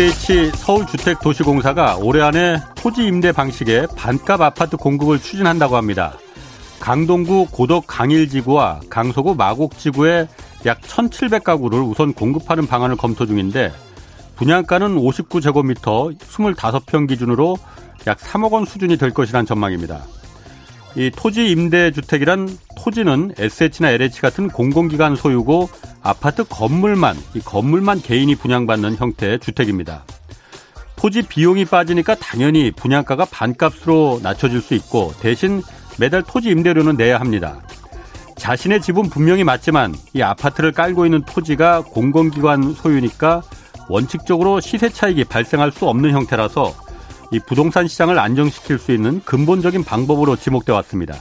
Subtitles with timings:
[0.00, 6.16] SH 서울주택도시공사가 올해 안에 토지 임대 방식의 반값 아파트 공급을 추진한다고 합니다.
[6.80, 10.26] 강동구 고덕 강일지구와 강서구 마곡지구에
[10.64, 13.74] 약 1,700가구를 우선 공급하는 방안을 검토 중인데
[14.36, 17.58] 분양가는 59제곱미터 25평 기준으로
[18.06, 20.00] 약 3억 원 수준이 될 것이란 전망입니다.
[20.96, 25.68] 이 토지 임대 주택이란 토지는 SH나 LH 같은 공공기관 소유고
[26.02, 30.04] 아파트 건물만 이 건물만 개인이 분양받는 형태의 주택입니다.
[30.96, 35.62] 토지 비용이 빠지니까 당연히 분양가가 반값으로 낮춰질 수 있고 대신
[35.98, 37.60] 매달 토지 임대료는 내야 합니다.
[38.36, 43.42] 자신의 집은 분명히 맞지만 이 아파트를 깔고 있는 토지가 공공기관 소유니까
[43.88, 46.74] 원칙적으로 시세 차익이 발생할 수 없는 형태라서
[47.32, 51.14] 이 부동산 시장을 안정시킬 수 있는 근본적인 방법으로 지목돼 왔습니다.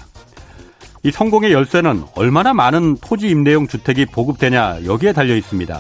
[1.04, 5.80] 이 성공의 열쇠는 얼마나 많은 토지 임대용 주택이 보급되냐 여기에 달려 있습니다.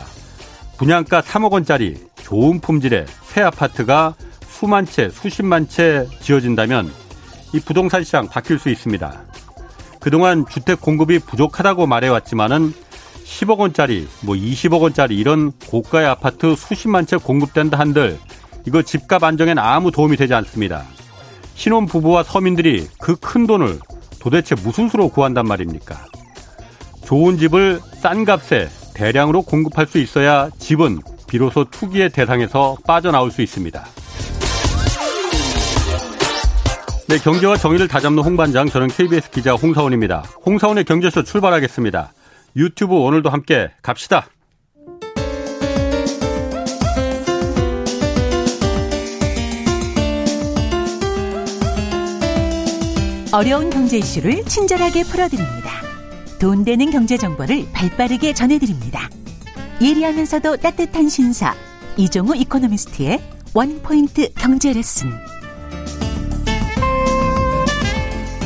[0.77, 4.15] 분양가 3억 원짜리 좋은 품질의 새 아파트가
[4.47, 6.89] 수만 채, 수십만 채 지어진다면
[7.53, 9.21] 이 부동산 시장 바뀔 수 있습니다.
[9.99, 12.73] 그동안 주택 공급이 부족하다고 말해왔지만은
[13.25, 18.17] 10억 원짜리, 뭐 20억 원짜리 이런 고가의 아파트 수십만 채 공급된다 한들
[18.65, 20.85] 이거 집값 안정엔 아무 도움이 되지 않습니다.
[21.55, 23.79] 신혼 부부와 서민들이 그 큰 돈을
[24.21, 26.05] 도대체 무슨 수로 구한단 말입니까?
[27.03, 33.85] 좋은 집을 싼 값에 대량으로 공급할 수 있어야 집은 비로소 투기의 대상에서 빠져나올 수 있습니다.
[37.07, 40.23] 네, 경제와 정의를 다잡는 홍반장, 저는 KBS 기자 홍사원입니다.
[40.45, 42.13] 홍사원의 경제쇼 출발하겠습니다.
[42.55, 44.27] 유튜브 오늘도 함께 갑시다.
[53.31, 55.69] 어려운 경제 이슈를 친절하게 풀어드립니다.
[56.39, 59.07] 돈 되는 경제 정보를 발빠르게 전해드립니다.
[59.79, 61.53] 예리하면서도 따뜻한 신사
[61.95, 63.21] 이종우 이코노미스트의
[63.53, 65.11] 원포인트 경제 레슨.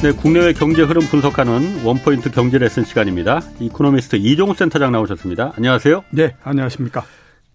[0.01, 3.41] 네, 국내외 경제 흐름 분석하는 원포인트 경제 레슨 시간입니다.
[3.61, 5.53] 이코노미스트 이종우 센터장 나오셨습니다.
[5.55, 6.03] 안녕하세요.
[6.09, 7.05] 네, 안녕하십니까.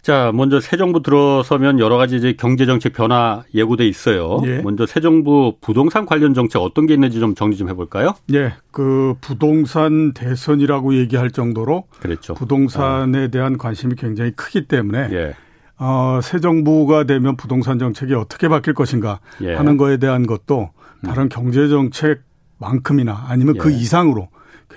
[0.02, 4.40] 자, 먼저 새 정부 들어서면 여러 가지 이제 경제 정책 변화 예고돼 있어요.
[4.44, 4.60] 예.
[4.62, 8.14] 먼저 새 정부 부동산 관련 정책 어떤 게 있는지 좀 정리 좀 해볼까요?
[8.32, 12.34] 예, 그 부동산 대선이라고 얘기할 정도로 그렇죠.
[12.34, 13.28] 부동산에 어.
[13.28, 15.34] 대한 관심이 굉장히 크기 때문에 예.
[15.78, 19.54] 어, 새 정부가 되면 부동산 정책이 어떻게 바뀔 것인가 예.
[19.54, 20.70] 하는 거에 대한 것도
[21.04, 21.28] 다른 음.
[21.28, 23.76] 경제 정책만큼이나 아니면 그 예.
[23.76, 24.28] 이상으로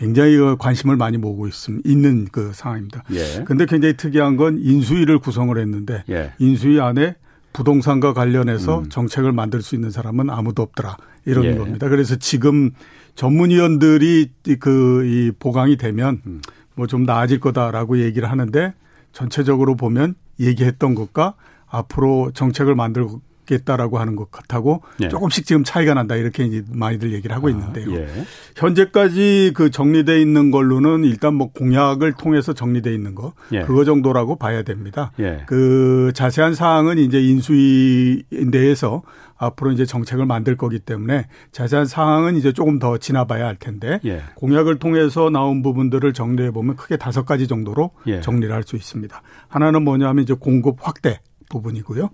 [0.02, 3.04] 굉장히 그 관심을 많이 모으고 있음, 있는 그 상황입니다.
[3.12, 3.44] 예.
[3.46, 6.34] 근데 굉장히 특이한 건 인수위를 구성을 했는데 예.
[6.40, 7.16] 인수위 안에
[7.54, 8.90] 부동산과 관련해서 음.
[8.90, 10.98] 정책을 만들 수 있는 사람은 아무도 없더라.
[11.26, 11.56] 이런 예.
[11.56, 11.88] 겁니다.
[11.88, 12.72] 그래서 지금
[13.14, 16.42] 전문위원들이 그 이 보강이 되면 음.
[16.74, 18.74] 뭐좀 나아질 거다라고 얘기를 하는데
[19.14, 21.36] 전체적으로 보면 얘기했던 것과
[21.68, 23.06] 앞으로 정책을 만들
[23.52, 25.10] 고 겠다라고 하는 것 같고 예.
[25.10, 27.92] 조금씩 지금 차이가 난다 이렇게 이제 많이들 얘기를 하고 아, 있는데요.
[27.94, 28.08] 예.
[28.56, 33.62] 현재까지 그 정리돼 있는 걸로는 일단 뭐 공약을 통해서 정리돼 있는 거 예.
[33.62, 35.12] 그거 정도라고 봐야 됩니다.
[35.20, 35.44] 예.
[35.48, 39.04] 그 자세한 사항은 이제 인수위 내에서
[39.38, 44.22] 앞으로 이제 정책을 만들 거기 때문에 자세한 사항은 이제 조금 더 지나봐야 할 텐데 예.
[44.36, 48.22] 공약을 통해서 나온 부분들을 정리해 보면 크게 다섯 가지 정도로 예.
[48.22, 49.24] 정리를 할 수 있습니다.
[49.48, 51.20] 하나는 뭐냐면 이제 공급 확대
[51.50, 52.12] 부분이고요.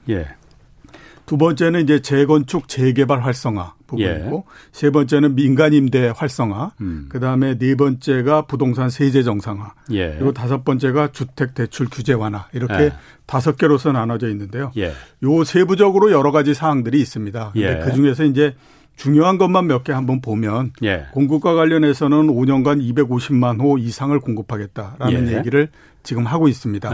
[1.28, 4.52] 두 번째는 이제 재건축 재개발 활성화 부분이고 예.
[4.72, 7.08] 세 번째는 민간 임대 활성화 음.
[7.10, 10.14] 그다음에 네 번째가 부동산 세제 정상화 예.
[10.14, 12.94] 그리고 다섯 번째가 주택 대출 규제 완화 이렇게 예.
[13.26, 14.72] 다섯 개로서 나눠져 있는데요.
[14.78, 14.94] 예.
[15.24, 17.52] 요 세부적으로 여러 가지 사항들이 있습니다.
[17.52, 17.84] 근데 예.
[17.84, 18.56] 그중에서 이제
[18.96, 21.08] 중요한 것만 몇 개 한번 보면 예.
[21.12, 25.68] 공급과 관련해서는 5년간 250만 호 이상을 공급하겠다라는 얘기를
[26.04, 26.90] 지금 하고 있습니다.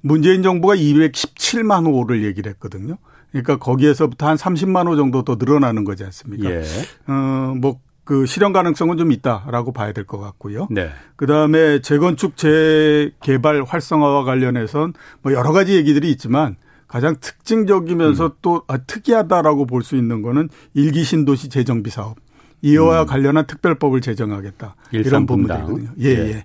[0.00, 2.98] 문재인 정부가 217만 호를 얘기를 했거든요.
[3.30, 6.50] 그러니까 거기에서부터 한 30만 호 정도 더 늘어나는 거지 않습니까?
[6.50, 6.62] 예.
[7.06, 10.66] 어, 뭐, 그 실현 가능성은 좀 있다라고 봐야 될 것 같고요.
[10.70, 10.88] 네.
[11.16, 18.30] 그 다음에 재건축 재개발 활성화와 관련해선 뭐 여러 가지 얘기들이 있지만 가장 특징적이면서 음.
[18.40, 22.16] 또 아, 특이하다라고 볼 수 있는 거는 일기 신도시 재정비 사업.
[22.62, 23.06] 이와 음.
[23.06, 24.74] 관련한 특별법을 제정하겠다.
[24.92, 25.90] 이런 부분들이거든요.
[26.00, 26.28] 예, 예.
[26.30, 26.44] 예.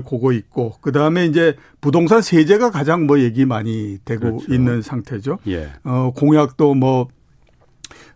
[0.00, 4.52] 그거 있고 그다음에 이제 부동산 세제가 가장 뭐 얘기 많이 되고 그렇죠.
[4.52, 5.38] 있는 상태죠.
[5.46, 5.70] 예.
[5.84, 7.08] 어 공약도 뭐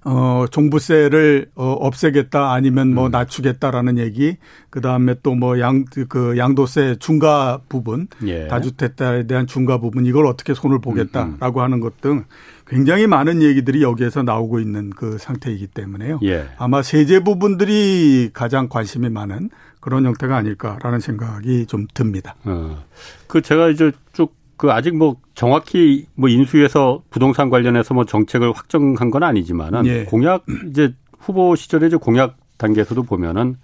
[0.05, 3.11] 어, 종부세를 어, 없애겠다 아니면 뭐 음.
[3.13, 4.37] 낮추겠다라는 얘기,
[4.71, 8.49] 그 다음에 또 뭐 양, 그 양도세 중과 부분, 예.
[8.49, 11.65] 다주택자에 대한 중과 부분, 이걸 어떻게 손을 보겠다라고 음, 음.
[11.65, 12.25] 하는 것 등
[12.67, 16.21] 굉장히 많은 얘기들이 여기에서 나오고 있는 그 상태이기 때문에요.
[16.25, 16.47] 예.
[16.59, 19.51] 아마 세제 부분들이 가장 관심이 많은
[19.81, 22.35] 그런 형태가 아닐까라는 생각이 좀 듭니다.
[22.45, 22.83] 어.
[23.27, 29.11] 그 제가 이제 쭉 그 아직 뭐 정확히 뭐 인수위에서 부동산 관련해서 뭐 정책을 확정한
[29.11, 30.05] 건 아니지만은 예.
[30.05, 33.57] 공약 이제 후보 시절에 이제 공약 단계에서도 보면은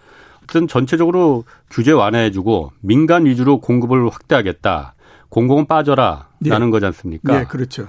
[0.43, 4.95] 어쨌든 전체적으로 규제 완화해주고 민간 위주로 공급을 확대하겠다.
[5.29, 6.71] 공공은 빠져라라는 예.
[6.71, 7.41] 거지 않습니까?
[7.41, 7.89] 예, 그렇죠.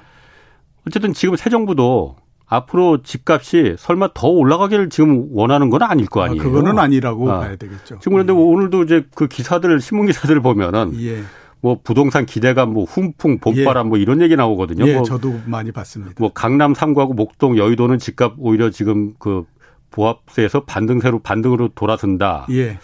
[0.86, 6.26] 어쨌든 지금 새 정부도 앞으로 집값이 설마 더 올라가기를 지금 원하는 건 아닐 거 아,
[6.26, 6.42] 아니에요.
[6.42, 7.40] 아, 그거는 아니라고 아.
[7.40, 8.00] 봐야 되겠죠.
[8.00, 8.38] 지금 그런데 예.
[8.38, 11.24] 오늘도 이제 그 기사들 신문 기사들을 보면은 예.
[11.62, 13.90] 뭐 부동산 기대감 뭐 훈풍 봄바람 예.
[13.90, 14.88] 뭐 이런 얘기 나오거든요.
[14.88, 16.14] 예, 뭐 저도 많이 봤습니다.
[16.18, 19.44] 뭐 강남 3구하고 목동 여의도는 집값 오히려 지금 그
[19.92, 22.48] 보합세에서 반등세로 반등으로 돌아선다.
[22.52, 22.80] 예.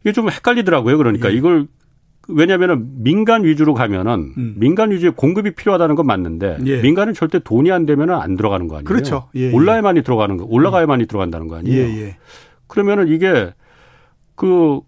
[0.00, 0.96] 이게 좀 헷갈리더라고요.
[0.96, 1.34] 그러니까 예.
[1.34, 1.66] 이걸
[2.28, 4.54] 왜냐하면 민간 위주로 가면은 음.
[4.56, 6.80] 민간 위주의 공급이 필요하다는 건 맞는데 예.
[6.80, 8.84] 민간은 절대 돈이 안 되면은 안 들어가는 거 아니에요?
[8.84, 9.28] 그렇죠.
[9.34, 9.52] 예, 예.
[9.52, 11.82] 올라야만이 들어가는 거, 올라가야만이 들어간다는 거 아니에요?
[11.82, 12.16] 예, 예.
[12.68, 13.52] 그러면은 이게
[14.34, 14.80] 그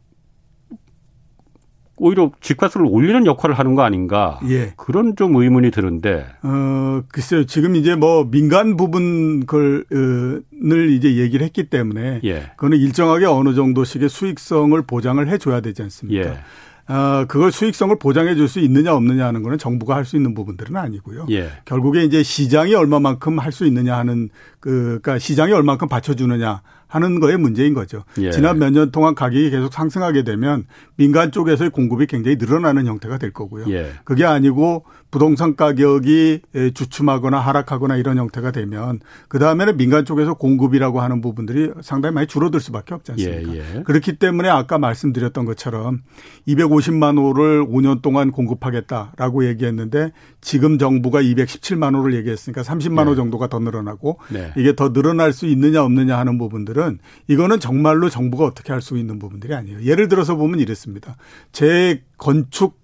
[1.97, 4.41] 오히려 집값을 올리는 역할을 하는 거 아닌가?
[4.49, 4.73] 예.
[4.77, 6.27] 그런 좀 의문이 드는데.
[6.43, 7.45] 어, 글쎄요.
[7.45, 12.51] 지금 이제 뭐 민간 부분 걸을 이제 얘기를 했기 때문에 예.
[12.57, 16.29] 그거는 일정하게 어느 정도씩의 수익성을 보장을 해 줘야 되지 않습니까?
[16.31, 16.39] 예.
[16.87, 20.77] 어, 그걸 수익성을 보장해 줄 수 있느냐 없느냐 하는 거는 정부가 할 수 있는 부분들은
[20.77, 21.27] 아니고요.
[21.31, 21.49] 예.
[21.65, 24.29] 결국에 이제 시장이 얼마만큼 할 수 있느냐 하는
[24.61, 28.05] 그, 그러니까 시장이 얼마만큼 받쳐주느냐 하는 거에 문제인 거죠.
[28.19, 28.31] 예.
[28.31, 30.65] 지난 몇 년 동안 가격이 계속 상승하게 되면
[30.97, 33.67] 민간 쪽에서의 공급이 굉장히 늘어나는 형태가 될 거고요.
[33.69, 33.93] 예.
[34.05, 36.41] 그게 아니고 부동산 가격이
[36.75, 38.99] 주춤하거나 하락하거나 이런 형태가 되면
[39.29, 43.55] 그 다음에는 민간 쪽에서 공급이라고 하는 부분들이 상당히 많이 줄어들 수밖에 없지 않습니까?
[43.55, 43.83] 예, 예.
[43.85, 46.01] 그렇기 때문에 아까 말씀드렸던 것처럼
[46.49, 53.17] 250만 호를 5년 동안 공급하겠다라고 얘기했는데 지금 정부가 217만 호를 얘기했으니까 30만 호 예.
[53.17, 54.53] 정도가 더 늘어나고 네.
[54.57, 56.99] 이게 더 늘어날 수 있느냐 없느냐 하는 부분들 은
[57.29, 59.83] 이거는 정말로 정부가 어떻게 할 수 있는 부분들이 아니에요.
[59.83, 61.17] 예를 들어서 보면 이랬습니다.
[61.53, 62.84] 재건축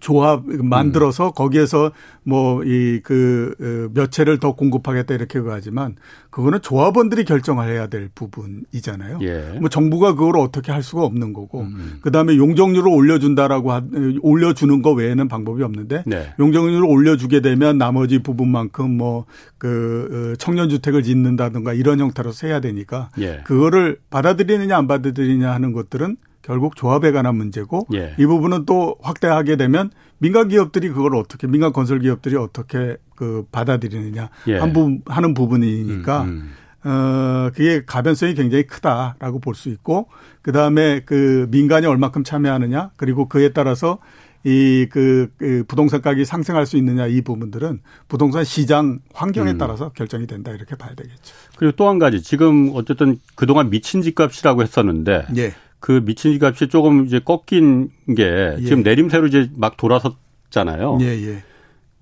[0.00, 1.32] 조합 만들어서 음.
[1.34, 1.92] 거기에서
[2.22, 5.96] 뭐 이그 어, 몇 채를 더 공급하겠다 이렇게 하지만
[6.30, 9.18] 그거는 조합원들이 결정을 해야 될 부분이잖아요.
[9.22, 9.58] 예.
[9.60, 11.74] 뭐 정부가 그걸 어떻게 할 수가 없는 거고 음.
[11.76, 11.98] 음.
[12.02, 13.82] 그다음에 용적률을 올려준다라고 하,
[14.20, 16.34] 올려주는 거 외에는 방법이 없는데 네.
[16.38, 23.40] 용적률을 올려주게 되면 나머지 부분만큼 뭐그 어, 청년 주택을 짓는다든가 이런 형태로 해야 되니까 예.
[23.44, 26.16] 그거를 받아들이느냐 안 받아들이느냐 하는 것들은
[26.48, 28.14] 결국 조합에 관한 문제고 예.
[28.18, 34.30] 이 부분은 또 확대하게 되면 민간 기업들이 그걸 어떻게 민간 건설 기업들이 어떻게 그 받아들이느냐
[34.46, 34.56] 예.
[34.58, 36.52] 한 부, 하는 부분이니까 음,
[36.86, 36.88] 음.
[36.88, 40.08] 어 그게 가변성이 굉장히 크다라고 볼 수 있고
[40.40, 43.98] 그다음에 그 민간이 얼마큼 참여하느냐 그리고 그에 따라서
[44.44, 49.58] 이그 그 부동산 가격이 상승할 수 있느냐 이 부분들은 부동산 시장 환경에 음.
[49.58, 51.34] 따라서 결정이 된다 이렇게 봐야 되겠죠.
[51.58, 55.52] 그리고 또 한 가지 지금 어쨌든 그동안 미친 집값이라고 했었는데 예.
[55.80, 58.62] 그 미친 값이 조금 이제 꺾인 게 예.
[58.62, 60.98] 지금 내림세로 이제 막 돌아섰잖아요.
[61.00, 61.42] 예, 예.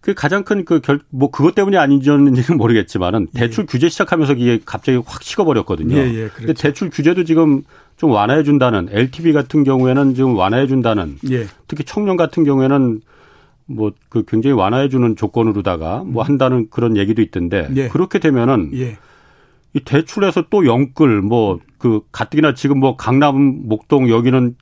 [0.00, 3.40] 그 가장 큰 그 결, 뭐 그것 때문이 아닌지는 모르겠지만은 예.
[3.40, 5.96] 대출 규제 시작하면서 이게 갑자기 확 식어버렸거든요.
[5.96, 6.34] 예, 예, 그렇죠.
[6.37, 7.62] 근데 대출 규제도 지금
[7.96, 11.46] 좀 완화해 준다는 LTV 같은 경우에는 지금 완화해 준다는 예.
[11.67, 13.00] 특히 청년 같은 경우에는
[13.67, 16.26] 뭐 그 굉장히 완화해 주는 조건으로다가 뭐 음.
[16.26, 17.89] 한다는 그런 얘기도 있던데 예.
[17.89, 18.96] 그렇게 되면은 예.
[19.77, 24.56] 이 대출에서 또 영끌 뭐 그 가뜩이나 지금 뭐 강남 목동 여기는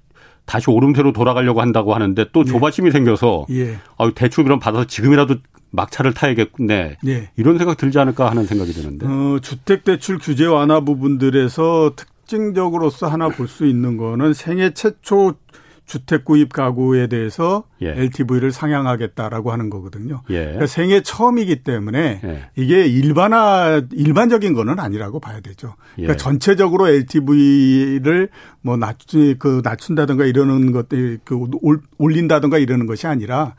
[0.44, 2.44] 다시 오름세로 돌아가려고 한다고 하는데 또 예.
[2.44, 2.90] 조바심이 예.
[2.90, 3.78] 생겨서 예.
[3.96, 5.36] 아 대출 그럼 받아서 지금이라도
[5.70, 6.98] 막차를 타야겠네.
[7.06, 7.30] 예.
[7.36, 9.06] 이런 생각 들지 않을까 하는 생각이 드는데.
[9.06, 15.34] 어, 주택 대출 규제 완화 부분들에서 특징적으로서 하나 볼 수 있는 거는 생애 최초
[15.86, 17.88] 주택 구입 가구에 대해서 예.
[17.88, 20.22] LTV를 상향하겠다라고 하는 거거든요.
[20.30, 20.44] 예.
[20.44, 22.48] 그러니까 생애 처음이기 때문에 예.
[22.56, 25.74] 이게 일반화 일반적인 거는 아니라고 봐야 되죠.
[25.94, 26.16] 그러니까 예.
[26.16, 28.30] 전체적으로 LTV를
[28.62, 31.38] 뭐 낮추 그 낮춘다든가 이러는 것들 그
[31.98, 33.54] 올린다든가 이러는 것이 아니라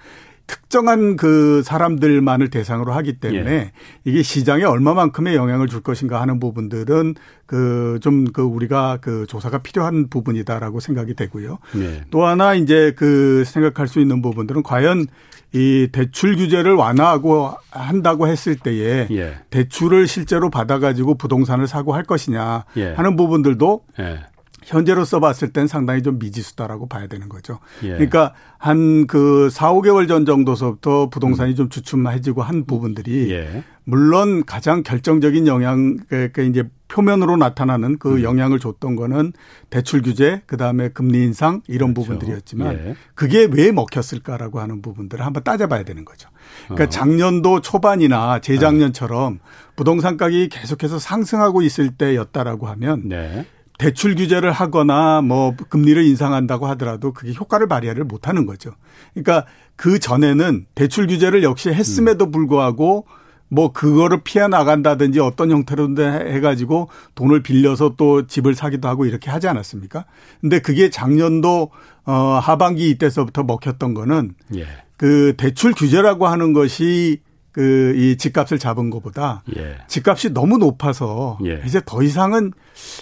[0.47, 3.71] 특정한 그 사람들만을 대상으로 하기 때문에 예.
[4.03, 10.09] 이게 시장에 얼마만큼의 영향을 줄 것인가 하는 부분들은 그 좀그 그 우리가 그 조사가 필요한
[10.09, 11.59] 부분이다라고 생각이 되고요.
[11.77, 12.03] 예.
[12.11, 15.07] 또 하나 이제 그 생각할 수 있는 부분들은 과연
[15.53, 19.37] 이 대출 규제를 완화하고 한다고 했을 때에 예.
[19.49, 22.93] 대출을 실제로 받아가지고 부동산을 사고 할 것이냐 예.
[22.93, 24.19] 하는 부분들도 예.
[24.65, 27.59] 현재로써 봤을 땐 상당히 좀 미지수다라고 봐야 되는 거죠.
[27.83, 27.89] 예.
[27.89, 31.55] 그러니까 한 그 4, 5개월 전 정도서부터 부동산이 음.
[31.55, 33.63] 좀 주춤해지고 한 부분들이 예.
[33.83, 38.23] 물론 가장 결정적인 영향, 그러니까 이제 표면으로 나타나는 그 음.
[38.23, 39.33] 영향을 줬던 거는
[39.69, 42.11] 대출 규제, 그 다음에 금리 인상 이런 그렇죠.
[42.13, 42.95] 부분들이었지만 예.
[43.13, 46.29] 그게 왜 먹혔을까라고 하는 부분들을 한번 따져봐야 되는 거죠.
[46.65, 46.89] 그러니까 어.
[46.89, 49.39] 작년도 초반이나 재작년처럼 네.
[49.75, 53.45] 부동산 가격이 계속해서 상승하고 있을 때였다라고 하면 네.
[53.77, 58.71] 대출 규제를 하거나 뭐 금리를 인상한다고 하더라도 그게 효과를 발휘를 못 하는 거죠.
[59.13, 63.05] 그러니까 그 전에는 대출 규제를 역시 했음에도 불구하고
[63.47, 69.47] 뭐 그거를 피해 나간다든지 어떤 형태로든 해가지고 돈을 빌려서 또 집을 사기도 하고 이렇게 하지
[69.47, 70.05] 않았습니까?
[70.41, 71.71] 근데 그게 작년도
[72.05, 74.65] 어 하반기 이때서부터 먹혔던 거는 예.
[74.97, 77.19] 그 대출 규제라고 하는 것이
[77.55, 79.77] 그 이 집값을 잡은 것보다 예.
[79.87, 81.61] 집값이 너무 높아서 예.
[81.65, 82.51] 이제 더 이상은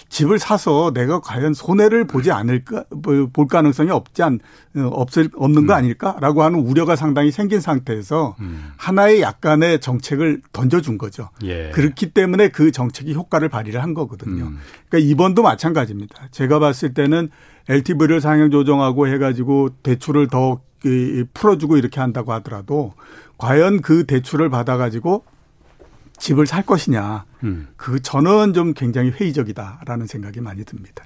[0.08, 4.38] 집을 사서 내가 과연 손해를 보지 않을까 뭐볼 가능성이 없지 않
[4.76, 5.78] 없을 없는 거 음.
[5.78, 8.72] 아닐까라고 하는 우려가 상당히 생긴 상태에서 음.
[8.76, 11.30] 하나의 약간의 정책을 던져준 거죠.
[11.42, 11.70] 예.
[11.70, 14.44] 그렇기 때문에 그 정책이 효과를 발휘를 한 거거든요.
[14.44, 14.58] 음.
[14.88, 16.28] 그러니까 이번도 마찬가지입니다.
[16.30, 17.30] 제가 봤을 때는
[17.68, 20.60] LTV를 상향 조정하고 해가지고 대출을 더
[21.34, 22.94] 풀어주고 이렇게 한다고 하더라도
[23.38, 25.24] 과연 그 대출을 받아가지고
[26.18, 27.24] 집을 살 것이냐.
[27.42, 27.68] 음.
[27.76, 31.04] 그 저는 좀 굉장히 회의적이다라는 생각이 많이 듭니다.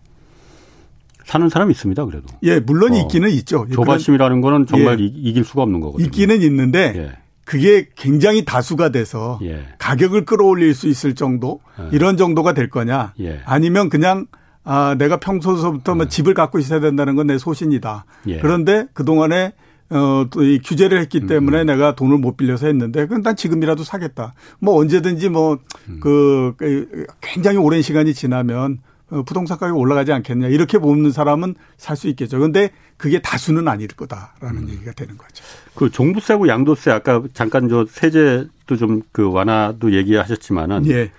[1.25, 2.27] 사는 사람이 있습니다, 그래도.
[2.43, 2.97] 예, 물론 어.
[2.97, 3.67] 있기는 있죠.
[3.73, 5.05] 조바심이라는 거는 정말 예.
[5.05, 6.07] 이길 수가 없는 거거든요.
[6.07, 7.13] 있기는 있는데 예.
[7.45, 9.67] 그게 굉장히 다수가 돼서 예.
[9.79, 11.89] 가격을 끌어올릴 수 있을 정도 예.
[11.93, 13.41] 이런 정도가 될 거냐 예.
[13.45, 14.27] 아니면 그냥
[14.65, 16.09] 아 내가 평소서부터 뭐 예.
[16.09, 18.05] 집을 갖고 있어야 된다는 건 내 소신이다.
[18.41, 19.53] 그런데 그 동안에
[19.91, 21.67] 어, 또이 규제를 했기 때문에 음.
[21.67, 24.35] 내가 돈을 못 빌려서 했는데, 그건 난 지금이라도 사겠다.
[24.59, 26.01] 뭐 언제든지 뭐, 음.
[26.01, 28.79] 그, 그, 굉장히 오랜 시간이 지나면
[29.11, 30.49] 어, 부동산 가격이 올라가지 않겠냐.
[30.49, 32.39] 이렇게 보는 사람은 살 수 있겠죠.
[32.39, 34.69] 근데 그게 다수는 아닐 거다라는 음.
[34.69, 35.43] 얘기가 되는 거죠.
[35.75, 40.87] 그 종부세하고 양도세 아까 잠깐 저 세제도 좀 그 완화도 얘기하셨지만은.
[40.89, 41.11] 예.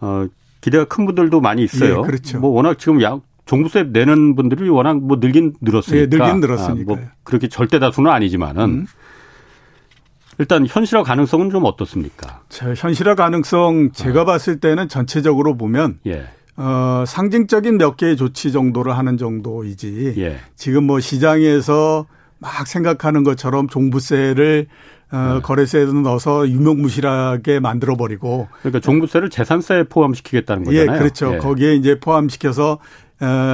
[0.00, 0.26] 어,
[0.60, 2.00] 기대가 큰 분들도 많이 있어요.
[2.02, 2.40] 예, 그렇죠.
[2.40, 6.06] 뭐 워낙 지금 양, 종부세 내는 분들이 워낙 뭐 늘긴 늘었으니까.
[6.06, 6.92] 네, 늘긴 늘었으니까.
[6.92, 8.86] 아, 뭐 그렇게 절대 다수는 아니지만은 음.
[10.36, 12.42] 일단 현실화 가능성은 좀 어떻습니까?
[12.50, 14.24] 자, 현실화 가능성 제가 어.
[14.26, 16.26] 봤을 때는 전체적으로 보면 예.
[16.56, 20.14] 어, 상징적인 몇 개의 조치 정도를 하는 정도이지.
[20.18, 20.36] 예.
[20.54, 22.06] 지금 뭐 시장에서
[22.38, 24.66] 막 생각하는 것처럼 종부세를
[25.10, 25.40] 어, 네.
[25.40, 28.48] 거래세에도 넣어서 유명무실하게 만들어 버리고.
[28.60, 30.96] 그러니까 종부세를 재산세에 포함시키겠다는 예, 거잖아요.
[30.96, 31.34] 예, 그렇죠.
[31.34, 31.38] 예.
[31.38, 32.78] 거기에 이제 포함시켜서 어,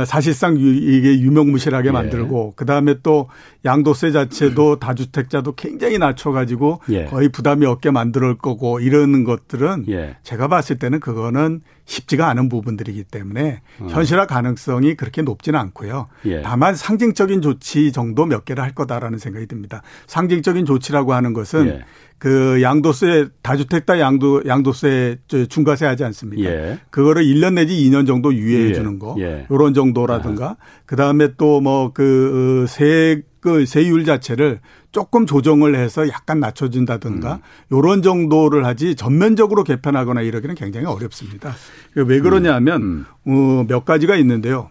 [0.06, 1.92] 사실상 이게 유명무실하게 예.
[1.92, 2.56] 만들고 예.
[2.56, 3.28] 그다음에 또
[3.64, 7.06] 양도세 자체도 다주택자도 굉장히 낮춰가지고 예.
[7.06, 10.16] 거의 부담이 없게 만들 거고 이러는 것들은 예.
[10.22, 13.86] 제가 봤을 때는 그거는 쉽지가 않은 부분들이기 때문에 어.
[13.88, 16.08] 현실화 가능성이 그렇게 높지는 않고요.
[16.26, 16.42] 예.
[16.42, 19.82] 다만 상징적인 조치 정도 몇 개를 할 거다라는 생각이 듭니다.
[20.06, 21.84] 상징적인 조치라고 하는 것은 예.
[22.24, 25.18] 그 양도세 다주택 다 양도 양도세
[25.50, 26.42] 중과세 하지 않습니까?
[26.50, 26.80] 예.
[26.88, 28.72] 그거를 1년 내지 2년 정도 유예해 예.
[28.72, 29.14] 주는 거.
[29.18, 29.46] 예.
[29.50, 30.56] 요런 정도라든가 아.
[30.86, 37.40] 그다음에 또 뭐 그 세 그 세율 자체를 조금 조정을 해서 약간 낮춰준다든가 음.
[37.72, 41.54] 요런 정도를 하지 전면적으로 개편하거나 이러기는 굉장히 어렵습니다.
[41.94, 43.04] 왜 그러냐면 음.
[43.26, 43.32] 음.
[43.34, 44.70] 어, 몇 가지가 있는데요.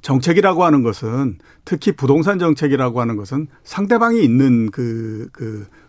[0.00, 5.81] 정책이라고 하는 것은 특히 부동산 정책이라고 하는 것은 상대방이 있는 그, 그, 어,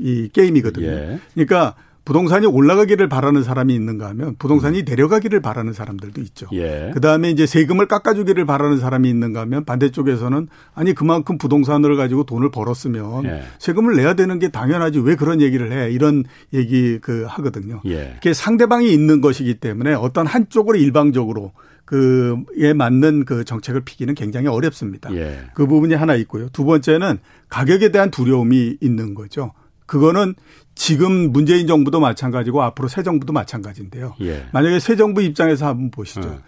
[0.00, 0.86] 이 게임이거든요.
[0.86, 1.18] 예.
[1.34, 1.74] 그러니까
[2.06, 4.84] 부동산이 올라가기를 바라는 사람이 있는가 하면 부동산이 음.
[4.86, 6.46] 내려가기를 바라는 사람들도 있죠.
[6.52, 6.92] 예.
[6.94, 13.24] 그다음에 이제 세금을 깎아주기를 바라는 사람이 있는가 하면 반대쪽에서는 아니 그만큼 부동산을 가지고 돈을 벌었으면
[13.24, 13.42] 예.
[13.58, 16.22] 세금을 내야 되는 게 당연하지 왜 그런 얘기를 해 이런
[16.54, 17.82] 얘기 그 하거든요.
[17.86, 18.12] 예.
[18.14, 21.52] 그게 상대방이 있는 것이기 때문에 어떤 한쪽으로 일방적으로
[21.86, 25.14] 그에 맞는 그 정책을 피기는 굉장히 어렵습니다.
[25.14, 25.38] 예.
[25.54, 26.48] 그 부분이 하나 있고요.
[26.50, 29.52] 두 번째는 가격에 대한 두려움이 있는 거죠.
[29.86, 30.34] 그거는
[30.74, 34.14] 지금 문재인 정부도 마찬가지고 앞으로 새 정부도 마찬가지인데요.
[34.20, 34.46] 예.
[34.52, 36.28] 만약에 새 정부 입장에서 한번 보시죠.
[36.28, 36.38] 어.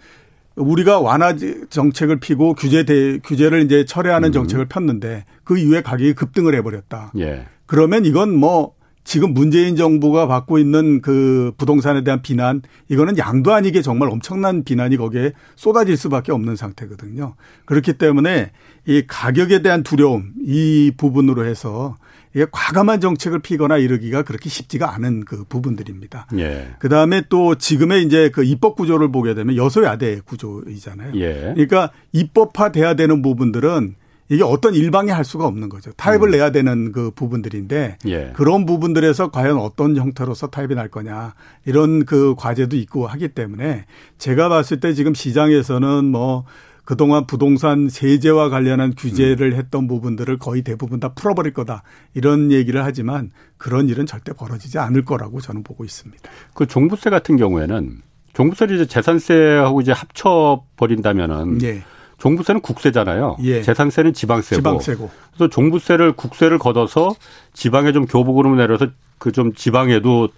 [0.55, 1.33] 우리가 완화
[1.69, 4.33] 정책을 피고 규제 대 규제를 이제 철회하는 음.
[4.33, 7.13] 정책을 폈는데 그 이후에 가격이 급등을 해버렸다.
[7.17, 7.45] 예.
[7.65, 13.81] 그러면 이건 뭐 지금 문재인 정부가 받고 있는 그 부동산에 대한 비난 이거는 양도 아니게
[13.81, 17.35] 정말 엄청난 비난이 거기에 쏟아질 수밖에 없는 상태거든요.
[17.65, 18.51] 그렇기 때문에
[18.85, 21.95] 이 가격에 대한 두려움 이 부분으로 해서
[22.35, 26.27] 이게 과감한 정책을 피거나 이러기가 그렇게 쉽지가 않은 그 부분들입니다.
[26.37, 26.67] 예.
[26.77, 31.13] 그 다음에 또 지금의 이제 그 입법 구조를 보게 되면 여소야대 구조이잖아요.
[31.15, 31.53] 예.
[31.55, 33.95] 그러니까 입법화돼야 되는 부분들은
[34.29, 35.91] 이게 어떤 일방이 할 수가 없는 거죠.
[35.93, 36.31] 타입을 음.
[36.31, 38.31] 내야 되는 그 부분들인데 예.
[38.35, 41.33] 그런 부분들에서 과연 어떤 형태로서 타입이 날 거냐
[41.65, 43.85] 이런 그 과제도 있고 하기 때문에
[44.19, 46.45] 제가 봤을 때 지금 시장에서는 뭐
[46.85, 51.83] 그동안 부동산 세제와 관련한 규제를 했던 부분들을 거의 대부분 다 풀어버릴 거다.
[52.15, 56.27] 이런 얘기를 하지만 그런 일은 절대 벌어지지 않을 거라고 저는 보고 있습니다.
[56.55, 58.01] 그 종부세 같은 경우에는
[58.33, 61.83] 종부세를 이제 재산세하고 이제 합쳐 버린다면은 예.
[62.19, 63.37] 종부세는 국세잖아요.
[63.43, 63.61] 예.
[63.61, 64.55] 재산세는 지방세고.
[64.61, 65.09] 지방세고.
[65.33, 67.13] 그래서 종부세를 국세를 걷어서
[67.53, 70.29] 지방에 좀 교부금을 내려서 그 좀 지방에도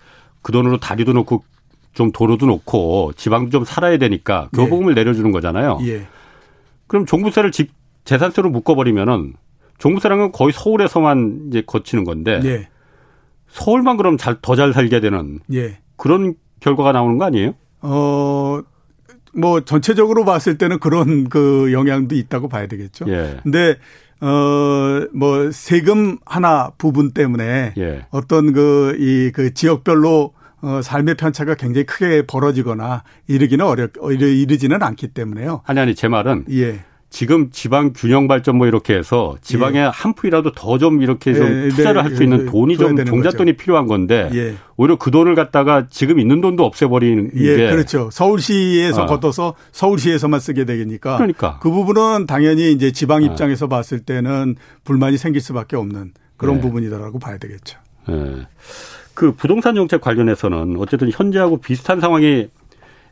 [0.42, 1.44] 그 돈으로 다리도 놓고
[1.94, 4.96] 좀 도로도 놓고 지방도 좀 살아야 되니까 교부금을 예.
[4.96, 5.80] 내려주는 거잖아요.
[5.84, 6.08] 예.
[6.88, 7.72] 그럼 종부세를 집
[8.06, 9.34] 재산세로 묶어버리면은
[9.78, 12.68] 종부세라는 건 거의 서울에서만 이제 거치는 건데 예.
[13.50, 15.78] 서울만 그럼 잘 더 잘 살게 되는 예.
[15.98, 17.54] 그런 결과가 나오는 거 아니에요?
[17.82, 18.62] 어.
[19.34, 23.06] 뭐 전체적으로 봤을 때는 그런 그 영향도 있다고 봐야 되겠죠.
[23.08, 23.38] 예.
[23.44, 23.78] 근데
[24.20, 28.06] 어뭐 세금 하나 부분 때문에 예.
[28.12, 35.08] 어떤 그 이그 그 지역별로 어, 삶의 편차가 굉장히 크게 벌어지거나 이르기는 어려 이르지는 않기
[35.10, 35.62] 때문에요.
[35.66, 36.84] 아니 아니 제 말은 예.
[37.12, 39.92] 지금 지방 균형 발전 뭐 이렇게 해서 지방에 예.
[39.94, 43.58] 한 푼이라도 더 좀 이렇게 좀 예, 투자를 네, 할수 있는 돈이 좀 종잣돈이 거죠.
[43.64, 44.56] 필요한 건데 예.
[44.78, 48.10] 오히려 그 돈을 갖다가 지금 있는 돈도 없애버리는 예, 게 그렇죠.
[48.12, 49.06] 서울시에서 아.
[49.06, 53.26] 걷어서 서울시에서만 쓰게 되니까 그러니까 그 부분은 당연히 이제 지방 아.
[53.26, 53.70] 입장에서 아.
[53.70, 56.62] 봤을 때는 불만이 생길 수밖에 없는 그런 네.
[56.62, 57.78] 부분이다라고 봐야 되겠죠.
[58.08, 58.16] 네.
[59.14, 62.48] 그 부동산 정책 관련해서는 어쨌든 현재하고 비슷한 상황이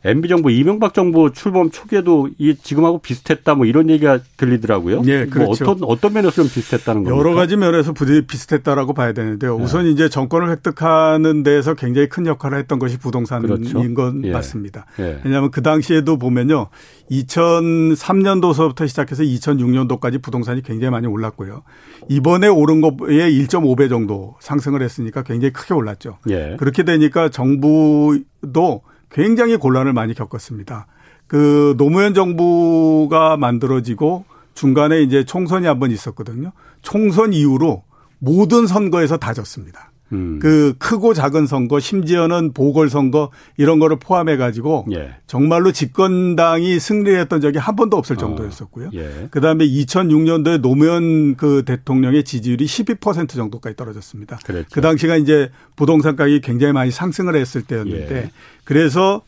[0.04, 5.02] MB 정부 이명박 정부 출범 초기에도 이 지금하고 비슷했다 뭐 이런 얘기가 들리더라고요.
[5.02, 5.64] 네, 그렇죠.
[5.64, 7.18] 뭐 어떤 어떤 면에서 좀 비슷했다는 겁니까?
[7.18, 9.58] 여러 가지 면에서 부디 비슷했다라고 봐야 되는데요.
[9.58, 9.62] 네.
[9.62, 13.94] 우선 이제 정권을 획득하는 데에서 굉장히 큰 역할을 했던 것이 부동산인 그렇죠.
[13.94, 14.32] 건 예.
[14.32, 14.86] 맞습니다.
[15.00, 15.20] 예.
[15.24, 16.68] 왜냐하면 그 당시에도 보면요.
[17.10, 21.62] 2003년도서부터 시작해서 2006년도까지 부동산이 굉장히 많이 올랐고요.
[22.08, 26.18] 이번에 오른 것에 1.5배 정도 상승을 했으니까 굉장히 크게 올랐죠.
[26.30, 26.56] 예.
[26.58, 30.86] 그렇게 되니까 정부도 굉장히 곤란을 많이 겪었습니다.
[31.26, 34.24] 그 노무현 정부가 만들어지고
[34.54, 36.52] 중간에 이제 총선이 한 번 있었거든요.
[36.82, 37.84] 총선 이후로
[38.18, 39.89] 모든 선거에서 다 졌습니다.
[40.12, 40.38] 음.
[40.40, 45.16] 그 크고 작은 선거 심지어는 보궐선거 이런 거를 포함해 가지고 예.
[45.26, 48.18] 정말로 집권당이 승리했던 적이 한 번도 없을 어.
[48.18, 48.88] 정도였었고요.
[48.88, 48.90] 어.
[48.94, 49.28] 예.
[49.30, 54.38] 그다음에 2006년도에 노무현 그 대통령의 지지율이 12% 정도까지 떨어졌습니다.
[54.44, 54.68] 그랬죠.
[54.72, 58.30] 그 당시가 이제 부동산 가격이 굉장히 많이 상승을 했을 때였는데 예.
[58.64, 59.22] 그래서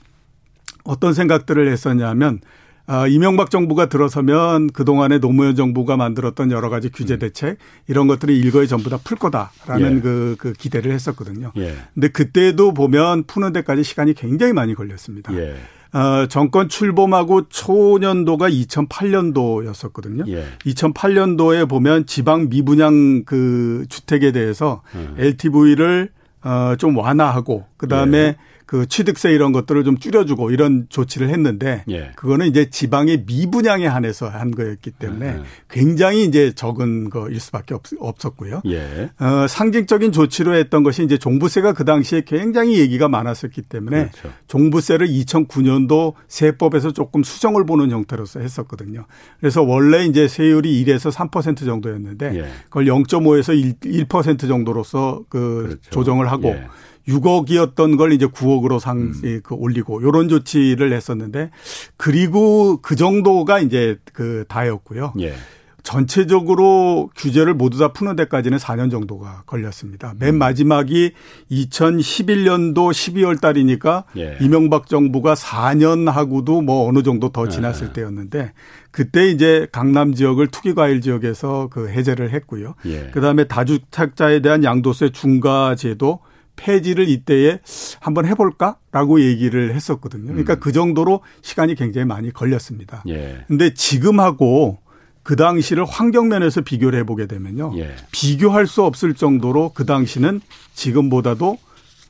[0.85, 2.40] 어떤 생각들을 했었냐면
[2.86, 7.18] 아, 이명박 정부가 들어서면 그동안에 노무현 정부가 만들었던 여러 가지 규제 음.
[7.20, 10.00] 대책 이런 것들이 일거에 전부 다 풀 거다라는 예.
[10.00, 11.52] 그, 그 기대를 했었거든요.
[11.56, 11.74] 예.
[11.94, 15.34] 근데 그때도 보면 푸는 데까지 시간이 굉장히 많이 걸렸습니다.
[15.34, 15.56] 예.
[15.92, 20.26] 어, 정권 출범하고 초년도가 2008년도였었거든요.
[20.28, 20.44] 예.
[20.66, 25.14] 2008년도에 보면 지방 미분양 그 주택에 대해서 음.
[25.18, 26.10] LTV를
[26.44, 28.36] 어, 좀 완화하고 그다음에 예.
[28.72, 32.12] 그 취득세 이런 것들을 좀 줄여주고 이런 조치를 했는데 예.
[32.16, 35.42] 그거는 이제 지방의 미분양에 한해서 한 거였기 때문에 예.
[35.68, 37.82] 굉장히 이제 적은 거일 수밖에 없,
[38.24, 39.11] 었고요 예.
[39.20, 44.30] 어, 상징적인 조치로 했던 것이 이제 종부세가 그 당시에 굉장히 얘기가 많았었기 때문에 그렇죠.
[44.48, 49.04] 종부세를 2009년도 세법에서 조금 수정을 보는 형태로서 했었거든요.
[49.38, 52.48] 그래서 원래 이제 세율이 1에서 3% 정도였는데 예.
[52.70, 55.90] 그걸 0.5에서 1, 1% 정도로서 그 그렇죠.
[55.90, 56.66] 조정을 하고 예.
[57.08, 59.40] 6억이었던 걸 이제 9억으로 상, 음.
[59.42, 61.50] 그 올리고 요런 조치를 했었는데
[61.96, 65.14] 그리고 그 정도가 이제 그 다였고요.
[65.20, 65.34] 예.
[65.82, 70.14] 전체적으로 규제를 모두 다 푸는 데까지는 4년 정도가 걸렸습니다.
[70.18, 70.38] 맨 음.
[70.38, 71.12] 마지막이
[71.50, 74.38] 2011년도 12월 달이니까 예.
[74.40, 77.92] 이명박 정부가 4년 하고도 뭐 어느 정도 더 지났을 예.
[77.92, 78.52] 때였는데
[78.90, 82.74] 그때 이제 강남 지역을 투기과일 지역에서 그 해제를 했고요.
[82.86, 83.10] 예.
[83.12, 86.20] 그다음에 다주택자에 대한 양도세 중과제도
[86.56, 87.60] 폐지를 이때에
[88.00, 90.26] 한번 해볼까라고 얘기를 했었거든요.
[90.26, 90.60] 그러니까 음.
[90.60, 93.02] 그 정도로 시간이 굉장히 많이 걸렸습니다.
[93.08, 93.44] 예.
[93.48, 94.78] 근데 지금하고
[95.22, 97.72] 그 당시를 환경면에서 비교를 해보게 되면요.
[97.76, 97.94] 예.
[98.10, 100.40] 비교할 수 없을 정도로 그 당시는
[100.74, 101.58] 지금보다도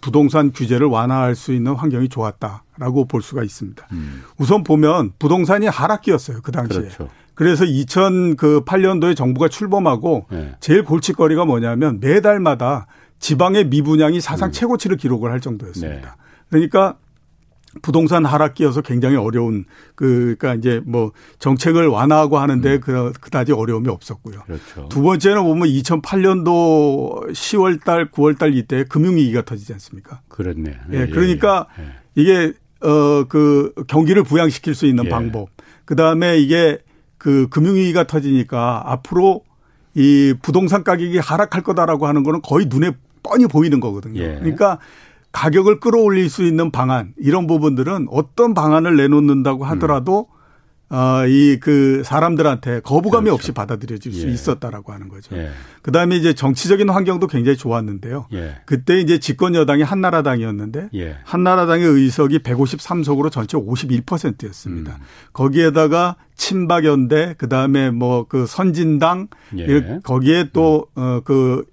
[0.00, 3.86] 부동산 규제를 완화할 수 있는 환경이 좋았다라고 볼 수가 있습니다.
[3.92, 4.22] 음.
[4.36, 6.40] 우선 보면 부동산이 하락기였어요.
[6.42, 6.80] 그 당시에.
[6.80, 7.08] 그렇죠.
[7.34, 10.56] 그래서 2008년도에 정부가 출범하고 예.
[10.60, 12.86] 제일 골칫거리가 뭐냐면 매달마다
[13.22, 14.52] 지방의 미분양이 사상 음.
[14.52, 16.16] 최고치를 기록을 할 정도였습니다.
[16.16, 16.22] 네.
[16.50, 16.98] 그러니까
[17.80, 22.80] 부동산 하락기여서 굉장히 어려운 그 그러니까 이제 뭐 정책을 완화하고 하는데 음.
[22.80, 24.40] 그 그다지 어려움이 없었고요.
[24.44, 24.88] 그렇죠.
[24.90, 30.20] 두 번째는 보면 2008년도 10월 달 9월 달 이때 금융 위기가 터지지 않습니까?
[30.28, 30.76] 그렇네.
[30.92, 31.88] 예, 예 그러니까 예, 예.
[32.14, 35.08] 이게 어 그 경기를 부양시킬 수 있는 예.
[35.08, 35.48] 방법.
[35.84, 36.78] 그다음에 이게
[37.18, 39.44] 그 금융 위기가 터지니까 앞으로
[39.94, 44.20] 이 부동산 가격이 하락할 거다라고 하는 거는 거의 눈에 뻔히 보이는 거거든요.
[44.20, 44.34] 예.
[44.40, 44.78] 그러니까
[45.32, 50.42] 가격을 끌어올릴 수 있는 방안 이런 부분들은 어떤 방안을 내놓는다고 하더라도 음.
[50.94, 53.34] 어, 이 그 사람들한테 거부감이 그렇죠.
[53.34, 54.16] 없이 받아들여질 예.
[54.18, 55.34] 수 있었다라고 하는 거죠.
[55.36, 55.48] 예.
[55.80, 58.26] 그 다음에 이제 정치적인 환경도 굉장히 좋았는데요.
[58.34, 58.56] 예.
[58.66, 61.16] 그때 이제 집권 여당이 한나라당이었는데 예.
[61.24, 64.92] 한나라당의 의석이 153석으로 전체 51%였습니다.
[64.92, 64.98] 음.
[65.32, 69.98] 거기에다가 친박연대 그 다음에 뭐 그 선진당 예.
[70.02, 71.02] 거기에 또 음.
[71.02, 71.71] 어그 그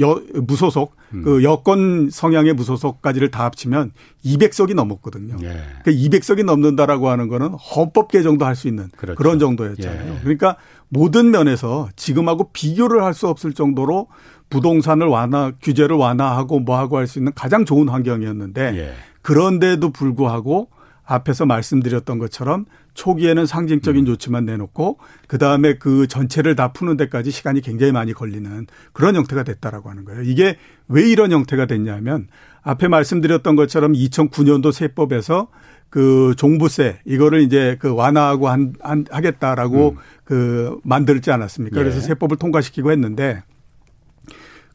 [0.00, 1.22] 여, 무소속 음.
[1.22, 3.92] 그 여권 성향의 무소속까지를 다 합치면
[4.24, 5.36] 200석이 넘었거든요.
[5.42, 5.60] 예.
[5.84, 9.16] 그 200석이 넘는다라고 하는 거는 헌법 개정도 할 수 있는 그렇죠.
[9.16, 10.14] 그런 정도였잖아요.
[10.14, 10.18] 예.
[10.20, 10.56] 그러니까
[10.88, 14.08] 모든 면에서 지금하고 비교를 할 수 없을 정도로
[14.50, 18.92] 부동산을 완화 규제를 완화하고 뭐 하고 할 수 있는 가장 좋은 환경이었는데 예.
[19.22, 20.68] 그런데도 불구하고
[21.06, 24.06] 앞에서 말씀드렸던 것처럼 초기에는 상징적인 음.
[24.06, 29.44] 조치만 내놓고 그 다음에 그 전체를 다 푸는 데까지 시간이 굉장히 많이 걸리는 그런 형태가
[29.44, 30.22] 됐다라고 하는 거예요.
[30.22, 30.56] 이게
[30.88, 32.28] 왜 이런 형태가 됐냐면
[32.62, 35.48] 앞에 말씀드렸던 것처럼 2009년도 세법에서
[35.88, 39.96] 그 종부세 이거를 이제 그 완화하고 한, 한 하겠다라고 음.
[40.24, 41.78] 그 만들지 않았습니까?
[41.78, 41.82] 예.
[41.82, 43.42] 그래서 세법을 통과시키고 했는데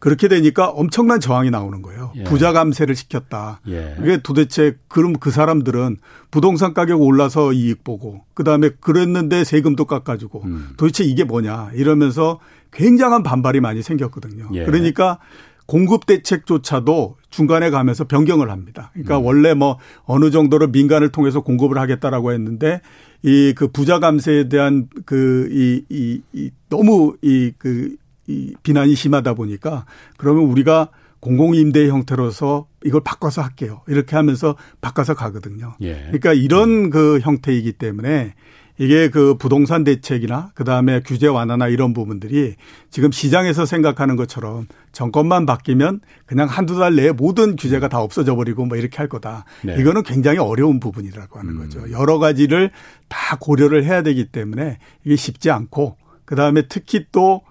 [0.02, 2.12] 그렇게 되니까 엄청난 저항이 나오는 거예요.
[2.16, 2.24] 예.
[2.24, 3.62] 부자 감세를 시켰다.
[3.70, 3.96] 예.
[4.02, 5.98] 이게 도대체 그럼 그 사람들은
[6.32, 10.70] 부동산 가격 올라서 이익 보고 그다음에 그랬는데 세금도 깎아주고 음.
[10.78, 12.40] 도대체 이게 뭐냐 이러면서
[12.74, 14.50] 굉장한 반발이 많이 생겼거든요.
[14.54, 14.66] 예.
[14.66, 15.20] 그러니까
[15.68, 18.90] 공급 대책조차도 중간에 가면서 변경을 합니다.
[18.94, 19.26] 그러니까 음.
[19.26, 22.82] 원래 뭐 어느 정도로 민간을 통해서 공급을 하겠다라고 했는데
[23.24, 27.96] 이 그 부자 감세에 대한 그 이 이 이 너무 이그
[28.32, 29.86] 이 비난이 심하다 보니까
[30.18, 30.90] 그러면 우리가
[31.20, 33.82] 공공임대 형태로서 이걸 바꿔서 할게요.
[33.88, 35.76] 이렇게 하면서 바꿔서 가거든요.
[35.82, 35.94] 예.
[36.08, 38.34] 그러니까 이런 그 형태이기 때문에
[38.78, 42.56] 이게 그 부동산 대책이나 그 다음에 규제 완화나 이런 부분들이
[42.90, 48.66] 지금 시장에서 생각하는 것처럼 정권만 바뀌면 그냥 한두 달 내에 모든 규제가 다 없어져 버리고
[48.66, 49.46] 뭐 이렇게 할 거다.
[49.64, 49.76] 네.
[49.80, 51.60] 이거는 굉장히 어려운 부분이라고 하는 음.
[51.60, 51.92] 거죠.
[51.92, 52.72] 여러 가지를
[53.08, 57.42] 다 고려를 해야 되기 때문에 이게 쉽지 않고 그 다음에 특히 또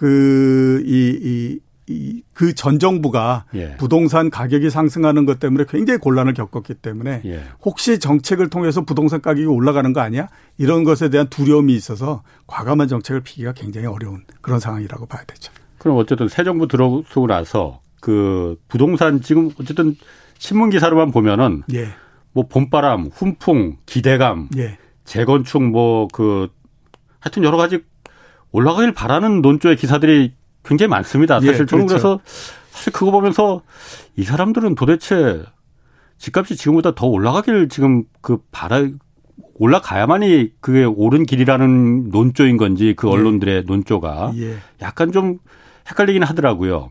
[0.00, 3.76] 그, 이, 이, 그 전 정부가 예.
[3.76, 7.42] 부동산 가격이 상승하는 것 때문에 굉장히 곤란을 겪었기 때문에 예.
[7.62, 10.28] 혹시 정책을 통해서 부동산 가격이 올라가는 거 아니야?
[10.56, 15.52] 이런 것에 대한 두려움이 있어서 과감한 정책을 피기가 굉장히 어려운 그런 상황이라고 봐야 되죠.
[15.76, 19.96] 그럼 어쨌든 새 정부 들어서고 나서 그 부동산 지금 어쨌든
[20.38, 21.88] 신문 기사로만 보면은 예.
[22.32, 24.78] 뭐 봄바람, 훈풍, 기대감, 예.
[25.04, 26.48] 재건축 뭐 그
[27.18, 27.80] 하여튼 여러 가지
[28.52, 30.34] 올라가길 바라는 논조의 기사들이
[30.64, 31.40] 굉장히 많습니다.
[31.40, 31.86] 사실 예, 저는 그렇죠.
[31.86, 32.20] 그래서
[32.70, 33.62] 사실 그거 보면서
[34.16, 35.42] 이 사람들은 도대체
[36.18, 38.86] 집값이 지금보다 더 올라가길 지금 그 바라
[39.54, 43.12] 올라가야만이 그게 옳은 길이라는 논조인 건지 그 예.
[43.12, 43.60] 언론들의 예.
[43.62, 44.56] 논조가 예.
[44.80, 45.38] 약간 좀
[45.88, 46.88] 헷갈리긴 하더라고요.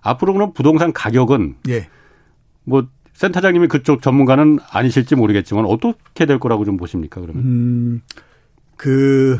[0.00, 1.88] 앞으로 그럼 부동산 가격은 예.
[2.64, 7.42] 뭐 센터장님이 그쪽 전문가는 아니실지 모르겠지만 어떻게 될 거라고 좀 보십니까 그러면?
[7.44, 8.02] 음,
[8.76, 9.38] 그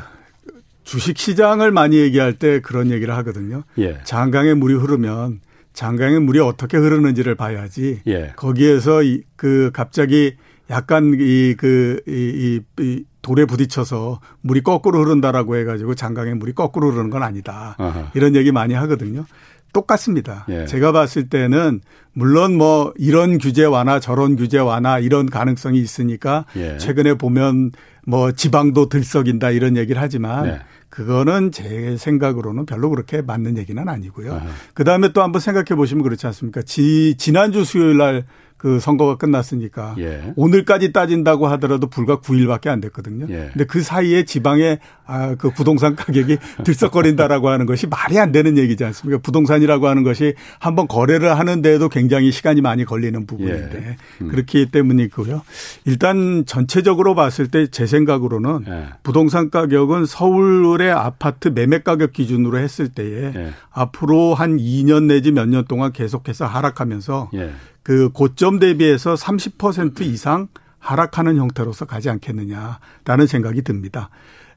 [0.88, 3.62] 주식 시장을 많이 얘기할 때 그런 얘기를 하거든요.
[3.78, 3.98] 예.
[4.04, 5.40] 장강에 물이 흐르면
[5.74, 8.00] 장강에 물이 어떻게 흐르는지를 봐야지.
[8.06, 8.32] 예.
[8.36, 10.36] 거기에서 이, 그 갑자기
[10.70, 16.90] 약간 이 그 이, 이, 이 돌에 부딪혀서 물이 거꾸로 흐른다라고 해가지고 장강에 물이 거꾸로
[16.90, 17.74] 흐르는 건 아니다.
[17.78, 18.10] 아하.
[18.14, 19.26] 이런 얘기 많이 하거든요.
[19.74, 20.46] 똑같습니다.
[20.48, 20.64] 예.
[20.64, 21.82] 제가 봤을 때는
[22.14, 26.78] 물론 뭐 이런 규제 완화 저런 규제 완화 이런 가능성이 있으니까 예.
[26.78, 27.72] 최근에 보면
[28.06, 30.58] 뭐 지방도 들썩인다 이런 얘기를 하지만 네.
[30.90, 34.40] 그거는 제 생각으로는 별로 그렇게 맞는 얘기는 아니고요.
[34.74, 36.62] 그 다음에 또 한번 생각해 보시면 그렇지 않습니까?
[36.62, 38.24] 지, 지난주 수요일 날
[38.58, 40.32] 그 선거가 끝났으니까 예.
[40.36, 43.26] 오늘까지 따진다고 하더라도 불과 9일밖에 안 됐거든요.
[43.30, 43.50] 예.
[43.52, 48.84] 근데 그 사이에 지방에 아, 그 부동산 가격이 들썩거린다라고 하는 것이 말이 안 되는 얘기지
[48.84, 49.20] 않습니까?
[49.22, 53.96] 부동산이라고 하는 것이 한번 거래를 하는데도 굉장히 시간이 많이 걸리는 부분인데 예.
[54.22, 54.28] 음.
[54.28, 55.40] 그렇기 때문이고요.
[55.86, 58.86] 일단 전체적으로 봤을 때 제 생각으로는 예.
[59.02, 63.52] 부동산 가격은 서울의 아파트 매매 가격 기준으로 했을 때에 예.
[63.70, 67.50] 앞으로 한 2년 내지 몇 년 동안 계속해서 하락하면서 예.
[67.88, 70.48] 그 고점 대비해서 30% 이상
[70.78, 74.10] 하락하는 형태로서 가지 않겠느냐라는 생각이 듭니다.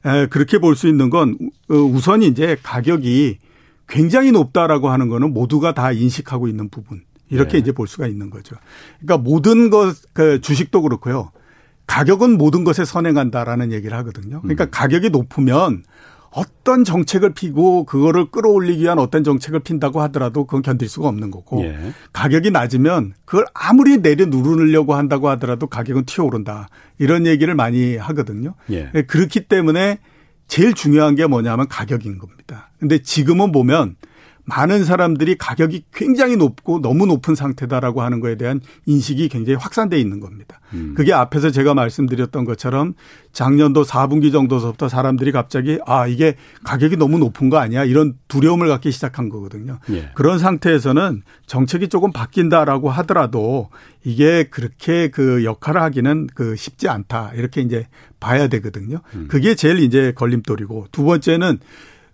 [0.04, 1.38] 에, 그렇게 볼 수 있는 건
[1.70, 3.38] 어, 우선 이제 가격이
[3.88, 7.04] 굉장히 높다라고 하는 거는 모두가 다 인식하고 있는 부분.
[7.30, 7.58] 이렇게 네.
[7.60, 8.54] 이제 볼 수가 있는 거죠.
[9.00, 11.30] 그러니까 모든 것, 그 주식도 그렇고요.
[11.86, 14.42] 가격은 모든 것에 선행한다라는 얘기를 하거든요.
[14.42, 14.68] 그러니까 음.
[14.70, 15.84] 가격이 높으면
[16.32, 21.62] 어떤 정책을 피고 그거를 끌어올리기 위한 어떤 정책을 핀다고 하더라도 그건 견딜 수가 없는 거고
[21.62, 21.92] 예.
[22.12, 26.68] 가격이 낮으면 그걸 아무리 내려 누르려고 한다고 하더라도 가격은 튀어오른다
[26.98, 28.54] 이런 얘기를 많이 하거든요.
[28.70, 28.90] 예.
[28.94, 29.02] 예.
[29.02, 29.98] 그렇기 때문에
[30.48, 32.70] 제일 중요한 게 뭐냐면 가격인 겁니다.
[32.78, 33.96] 근데 지금은 보면
[34.54, 40.20] 많은 사람들이 가격이 굉장히 높고 너무 높은 상태다라고 하는 거에 대한 인식이 굉장히 확산돼 있는
[40.20, 40.60] 겁니다.
[40.74, 40.92] 음.
[40.94, 42.92] 그게 앞에서 제가 말씀드렸던 것처럼
[43.32, 48.90] 작년도 4분기 정도서부터 사람들이 갑자기 아 이게 가격이 너무 높은 거 아니야 이런 두려움을 갖기
[48.90, 49.78] 시작한 거거든요.
[49.90, 50.10] 예.
[50.14, 53.70] 그런 상태에서는 정책이 조금 바뀐다라고 하더라도
[54.04, 57.86] 이게 그렇게 그 역할을 하기는 그 쉽지 않다 이렇게 이제
[58.20, 59.00] 봐야 되거든요.
[59.14, 59.28] 음.
[59.28, 61.58] 그게 제일 이제 걸림돌이고 두 번째는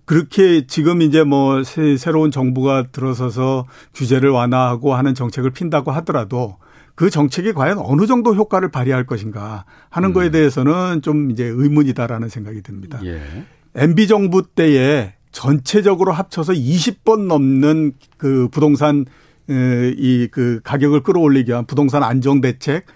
[0.09, 6.57] 그렇게 지금 이제 뭐 새, 새로운 정부가 들어서서 규제를 완화하고 하는 정책을 핀다고 하더라도
[6.94, 10.12] 그 정책이 과연 어느 정도 효과를 발휘할 것인가 하는 음.
[10.14, 12.99] 거에 대해서는 좀 이제 의문이다라는 생각이 듭니다.
[13.05, 13.21] 예.
[13.75, 19.05] MB 정부 때에 전체적으로 합쳐서 20번 넘는 그 부동산
[19.51, 22.87] 이 그 가격을 끌어올리기 위한 부동산 안정 대책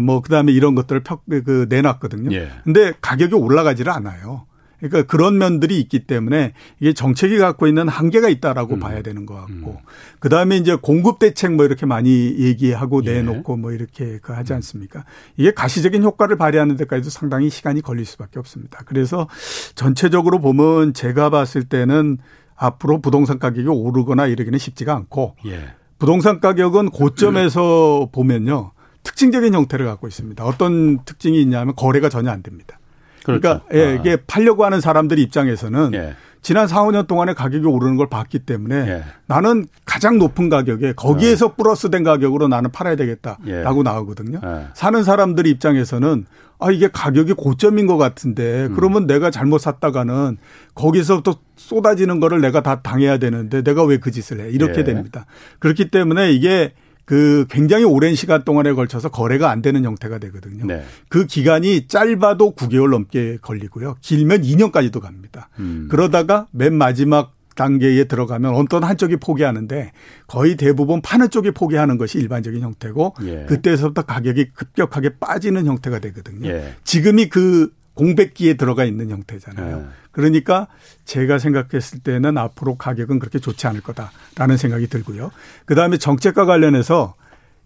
[0.00, 1.02] 뭐 그다음에 이런 것들을
[1.44, 2.34] 그 내놨거든요.
[2.34, 2.48] 예.
[2.64, 4.46] 근데 가격이 올라가지를 않아요.
[4.88, 8.80] 그러니까 그런 면들이 있기 때문에 이게 정책이 갖고 있는 한계가 있다라고 음.
[8.80, 9.86] 봐야 되는 것 같고 음.
[10.18, 13.14] 그 다음에 이제 공급 대책 뭐 이렇게 많이 얘기하고 예.
[13.14, 15.04] 내놓고 뭐 이렇게 그 하지 않습니까?
[15.36, 18.80] 이게 가시적인 효과를 발휘하는 데까지도 상당히 시간이 걸릴 수밖에 없습니다.
[18.86, 19.28] 그래서
[19.74, 22.18] 전체적으로 보면 제가 봤을 때는
[22.56, 25.74] 앞으로 부동산 가격이 오르거나 이러기는 쉽지가 않고 예.
[25.98, 28.08] 부동산 가격은 고점에서 음.
[28.12, 28.72] 보면요.
[29.02, 30.44] 특징적인 형태를 갖고 있습니다.
[30.44, 32.78] 어떤 특징이 있냐면 거래가 전혀 안 됩니다.
[33.26, 33.78] 그러니까 그렇죠.
[33.78, 34.00] 예, 아.
[34.00, 36.14] 이게 팔려고 하는 사람들 입장에서는 예.
[36.42, 39.04] 지난 4, 5년 동안에 가격이 오르는 걸 봤기 때문에 예.
[39.26, 41.50] 나는 가장 높은 가격에 거기에서 예.
[41.56, 43.82] 플러스된 가격으로 나는 팔아야 되겠다라고 예.
[43.82, 44.40] 나오거든요.
[44.44, 44.66] 예.
[44.74, 46.24] 사는 사람들 입장에서는
[46.58, 48.74] 아 이게 가격이 고점인 것 같은데 음.
[48.76, 50.38] 그러면 내가 잘못 샀다가는
[50.74, 54.84] 거기서부터 쏟아지는 거를 내가 다 당해야 되는데 내가 왜 그 짓을 해 이렇게 예.
[54.84, 55.26] 됩니다.
[55.58, 56.72] 그렇기 때문에 이게
[57.06, 60.66] 그 굉장히 오랜 시간 동안에 걸쳐서 거래가 안 되는 형태가 되거든요.
[60.66, 60.84] 네.
[61.08, 63.96] 그 기간이 짧아도 9개월 넘게 걸리고요.
[64.00, 65.48] 길면 2년까지도 갑니다.
[65.60, 65.86] 음.
[65.88, 69.92] 그러다가 맨 마지막 단계에 들어가면 어떤 한쪽이 포기하는데
[70.26, 73.46] 거의 대부분 파는 쪽이 포기하는 것이 일반적인 형태고 예.
[73.48, 76.48] 그때서부터 가격이 급격하게 빠지는 형태가 되거든요.
[76.48, 76.74] 예.
[76.84, 79.76] 지금이 그 공백기에 들어가 있는 형태잖아요.
[79.78, 79.86] 네.
[80.12, 80.68] 그러니까
[81.04, 85.32] 제가 생각했을 때는 앞으로 가격은 그렇게 좋지 않을 거다라는 생각이 들고요.
[85.64, 87.14] 그 다음에 정책과 관련해서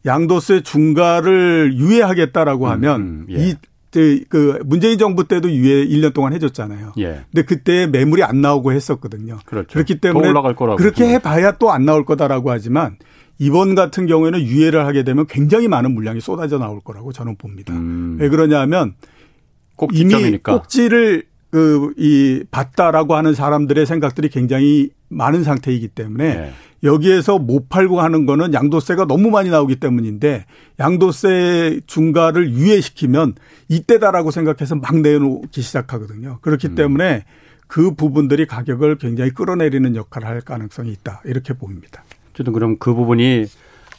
[0.06, 3.48] 양도세 중과를 유예하겠다라고 음, 하면 음, 예.
[3.48, 3.54] 이
[3.92, 6.92] 그, 그 문재인 정부 때도 유예 1년 동안 해줬잖아요.
[6.98, 7.24] 예.
[7.32, 9.38] 근데 그때 매물이 안 나오고 했었거든요.
[9.44, 9.74] 그렇죠.
[9.74, 10.32] 그렇기 때문에
[10.76, 12.96] 그렇게 해봐야 또 안 나올 거다라고 하지만
[13.38, 17.74] 이번 같은 경우에는 유예를 하게 되면 굉장히 많은 물량이 쏟아져 나올 거라고 저는 봅니다.
[17.74, 18.16] 음.
[18.20, 18.94] 왜 그러냐면
[19.92, 21.30] 이미 꼭지를 그
[21.96, 26.52] 이 봤다라고 하는 사람들의 생각들이 굉장히 많은 상태이기 때문에 네.
[26.84, 30.46] 여기에서 못 팔고 하는 거는 양도세가 너무 많이 나오기 때문인데
[30.78, 33.34] 양도세 중과를 유예시키면
[33.68, 36.38] 이때다라고 생각해서 막 내놓기 시작하거든요.
[36.40, 36.74] 그렇기 음.
[36.76, 37.24] 때문에
[37.66, 41.20] 그 부분들이 가격을 굉장히 끌어내리는 역할을 할 가능성이 있다.
[41.24, 42.04] 이렇게 봅니다.
[42.32, 43.46] 어쨌든 그럼 그 부분이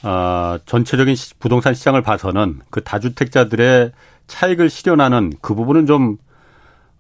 [0.04, 3.92] 어, 전체적인 부동산 시장을 봐서는 그 다주택자들의
[4.32, 6.18] 차익을 실현하는 그 부분은 좀,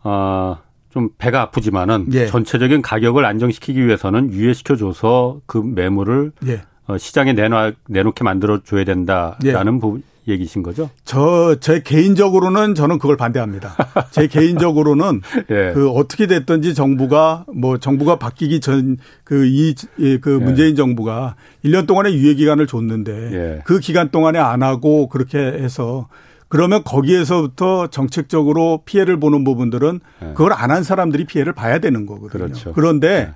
[0.04, 0.58] 어,
[0.90, 2.28] 좀 배가 아프지만은 예.
[2.28, 6.62] 전체적인 가격을 안정시키기 위해서는 유예시켜줘서 그 매물을 예.
[6.88, 9.80] 어, 시장에 내놔, 내놓게 만들어줘야 된다라는 예.
[9.80, 10.90] 부분, 얘기신 거죠?
[11.04, 13.76] 저, 제 개인적으로는 저는 그걸 반대합니다.
[14.12, 15.72] 제 개인적으로는 예.
[15.74, 19.74] 그 어떻게 됐든지 정부가 뭐 정부가 바뀌기 전 그 이,
[20.20, 20.44] 그 예.
[20.44, 20.76] 문재인 예.
[20.76, 23.62] 정부가 1년 동안의 유예 기간을 줬는데 예.
[23.64, 26.10] 그 기간 동안에 안 하고 그렇게 해서
[26.52, 30.28] 그러면 거기에서부터 정책적으로 피해를 보는 부분들은 네.
[30.36, 32.30] 그걸 안 한 사람들이 피해를 봐야 되는 거거든요.
[32.30, 32.74] 그렇죠.
[32.74, 33.34] 그런데 네.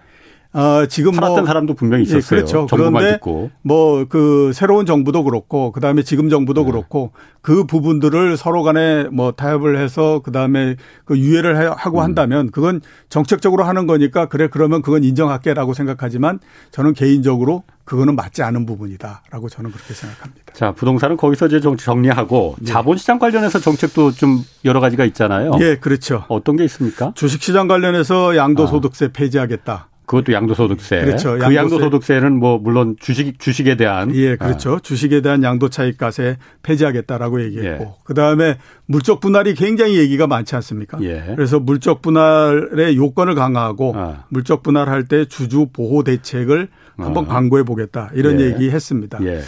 [0.56, 2.40] 어, 지금 살았던 뭐 사람도 분명히 예, 있었어요.
[2.40, 2.68] 예, 그렇죠.
[2.70, 3.20] 그런데
[3.62, 6.72] 뭐 그 새로운 정부도 그렇고 그다음에 지금 정부도 네.
[6.72, 12.04] 그렇고 그 부분들을 서로 간에 뭐 타협을 해서 그다음에 그 유예를 하고 음.
[12.04, 16.40] 한다면 그건 정책적으로 하는 거니까 그래 그러면 그건 인정할게라고 생각하지만
[16.72, 20.54] 저는 개인적으로 그거는 맞지 않은 부분이다라고 저는 그렇게 생각합니다.
[20.54, 22.66] 자, 부동산은 거기서 이제 정리하고 네.
[22.72, 25.52] 자본시장 관련해서 정책도 좀 여러 가지가 있잖아요.
[25.60, 26.24] 예, 그렇죠.
[26.30, 27.12] 어떤 게 있습니까?
[27.16, 29.10] 주식시장 관련해서 양도소득세 아.
[29.14, 29.90] 폐지하겠다.
[30.06, 31.04] 그것도 양도소득세.
[31.04, 31.34] 그렇죠.
[31.34, 31.56] 그 양도세.
[31.56, 34.76] 양도소득세는 뭐 물론 주식 주식에 대한 예, 그렇죠.
[34.76, 34.80] 아.
[34.80, 37.94] 주식에 대한 양도차익과세 폐지하겠다라고 얘기했고 예.
[38.04, 41.00] 그다음에 물적 분할이 굉장히 얘기가 많지 않습니까?
[41.02, 41.34] 예.
[41.36, 44.26] 그래서 물적 분할의 요건을 강화하고 아.
[44.30, 47.28] 물적 분할할 때 주주 보호 대책을 한번 어.
[47.28, 48.46] 광고해 보겠다 이런 예.
[48.46, 49.20] 얘기 했습니다.
[49.24, 49.42] 예.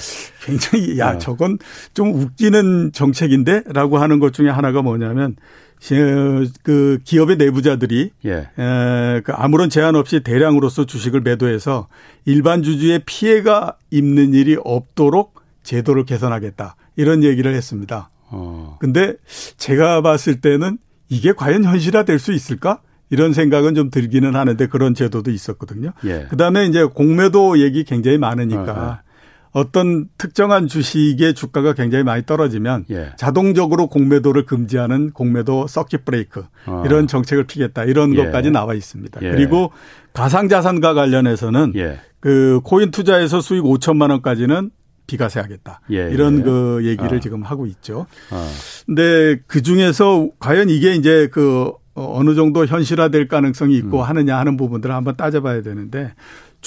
[0.44, 1.18] 굉장히 야 어.
[1.18, 1.58] 저건
[1.94, 5.36] 좀 웃기는 정책인데라고 하는 것 중에 하나가 뭐냐면
[6.64, 8.50] 그 기업의 내부자들이 예.
[8.58, 11.88] 에, 그 아무런 제한 없이 대량으로서 주식을 매도해서
[12.26, 18.10] 일반 주주의 피해가 입는 일이 없도록 제도를 개선하겠다 이런 얘기를 했습니다.
[18.30, 18.78] 어.
[18.80, 19.16] 근데
[19.58, 20.78] 제가 봤을 때는
[21.10, 22.82] 이게 과연 현실화될 수 있을까?
[23.10, 25.94] 이런 생각은 좀 들기는 하는데 그런 제도도 있었거든요.
[26.04, 26.26] 예.
[26.30, 29.07] 그다음에 이제 공매도 얘기 굉장히 많으니까 어, 어.
[29.58, 33.14] 어떤 특정한 주식의 주가가 굉장히 많이 떨어지면 예.
[33.18, 36.84] 자동적으로 공매도를 금지하는 공매도 서킷 브레이크 어.
[36.86, 38.18] 이런 정책을 피겠다 이런 예.
[38.18, 39.20] 것까지 나와 있습니다.
[39.24, 39.32] 예.
[39.32, 39.72] 그리고
[40.14, 42.00] 가상자산과 관련해서는 예.
[42.20, 44.70] 그 코인 투자에서 수익 5천만 원까지는
[45.08, 45.82] 비과세하겠다.
[45.92, 46.44] 예, 이런 예.
[46.44, 47.20] 그 얘기를 어.
[47.20, 48.06] 지금 하고 있죠.
[48.30, 48.48] 어.
[48.86, 54.04] 근데 그 중에서 과연 이게 이제 그 어느 정도 현실화될 가능성이 있고 음.
[54.04, 56.14] 하느냐 하는 부분들을 한번 따져봐야 되는데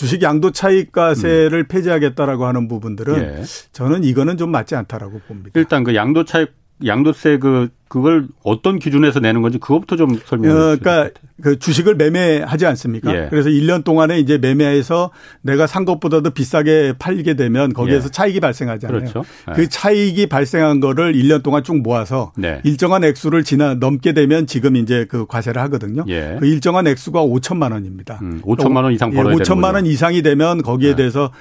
[0.00, 1.68] 주식 양도 차익 과세를 음.
[1.68, 3.42] 폐지하겠다라고 하는 부분들은 예.
[3.72, 5.50] 저는 이거는 좀 맞지 않다라고 봅니다.
[5.52, 6.54] 일단 그 양도 차익
[6.86, 10.72] 양도세 그 그걸 어떤 기준에서 내는 건지 그것부터 좀 설명해 주세요.
[10.72, 11.10] 어, 그러니까
[11.42, 13.12] 그 주식을 매매하지 않습니까?
[13.12, 13.26] 예.
[13.30, 15.10] 그래서 1년 동안에 이제 매매해서
[15.42, 18.10] 내가 산 것보다도 비싸게 팔게 되면 거기에서 예.
[18.12, 19.00] 차익이 발생하잖아요.
[19.00, 19.24] 그렇죠.
[19.48, 19.54] 예.
[19.54, 22.60] 그 차익이 발생한 거를 1년 동안 쭉 모아서 네.
[22.62, 26.04] 일정한 액수를 지나 넘게 되면 지금 이제 그 과세를 하거든요.
[26.06, 26.36] 예.
[26.38, 28.20] 그 일정한 액수가 5천만 원입니다.
[28.22, 30.96] 음, 5천만 원 이상 벌어야 예, 5천만 원 이상이 되면 거기에 네.
[30.96, 31.32] 대해서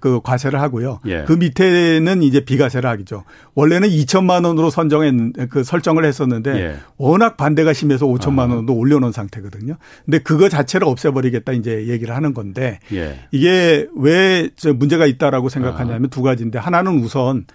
[0.00, 0.98] 그 과세를 하고요.
[1.06, 1.22] 예.
[1.28, 3.22] 그 밑에는 이제 비과세를 하죠.
[3.54, 5.14] 원래는 2천만 원으로 선정했
[5.48, 6.76] 그 설정 을 했었는데 예.
[6.96, 9.76] 워낙 반대가 심해서 5천만 원도 올려놓은 상태거든요.
[10.04, 13.20] 근데 그거 자체를 없애버리겠다 이제 얘기를 하는 건데 예.
[13.30, 17.46] 이게 왜 문제가 있다라고 생각하냐면 두 가지인데 하나는 우선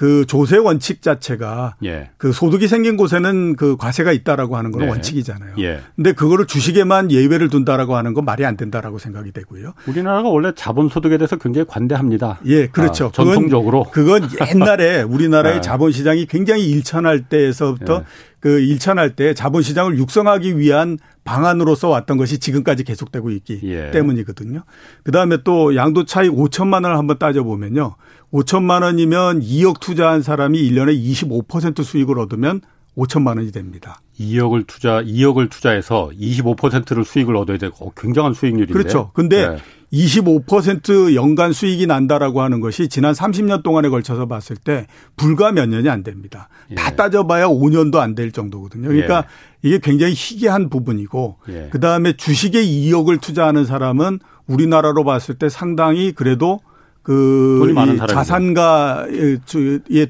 [0.00, 2.08] 그 조세 원칙 자체가 예.
[2.16, 4.88] 그 소득이 생긴 곳에는 그 과세가 있다라고 하는 건 네.
[4.88, 5.56] 원칙이잖아요.
[5.58, 5.80] 예.
[5.94, 9.74] 근데 그거를 주식에만 예외를 둔다라고 하는 건 말이 안 된다라고 생각이 되고요.
[9.86, 12.40] 우리나라가 원래 자본 소득에 대해서 굉장히 관대합니다.
[12.46, 13.08] 예, 그렇죠.
[13.08, 15.60] 아, 전통적으로 그건, 그건 옛날에 우리나라의 네.
[15.60, 18.04] 자본 시장이 굉장히 일천할 때에서부터 예.
[18.40, 23.90] 그 일천할 때 자본 시장을 육성하기 위한 방안으로서 왔던 것이 지금까지 계속되고 있기 예.
[23.90, 24.62] 때문이거든요.
[25.04, 27.96] 그 다음에 또 양도 차익 5천만 원을 한번 따져 보면요.
[28.32, 32.62] 5천만 원이면 2억 투자한 사람이 1년에 25% 수익을 얻으면
[32.96, 34.00] 5천만 원이 됩니다.
[34.18, 38.72] 2억을 투자 2억을 투자해서 25%를 수익을 얻어야 되고 굉장한 수익률인데.
[38.72, 39.10] 그렇죠.
[39.14, 39.56] 근데 네.
[39.92, 45.88] 25% 연간 수익이 난다라고 하는 것이 지난 30년 동안에 걸쳐서 봤을 때 불과 몇 년이
[45.88, 46.48] 안 됩니다.
[46.70, 46.74] 예.
[46.76, 48.88] 다 따져봐야 5년도 안 될 정도거든요.
[48.88, 49.24] 그러니까
[49.64, 49.68] 예.
[49.68, 51.68] 이게 굉장히 희귀한 부분이고 예.
[51.70, 56.60] 그다음에 주식에 2억을 투자하는 사람은 우리나라로 봤을 때 상당히 그래도
[57.02, 57.72] 그
[58.08, 59.38] 자산가에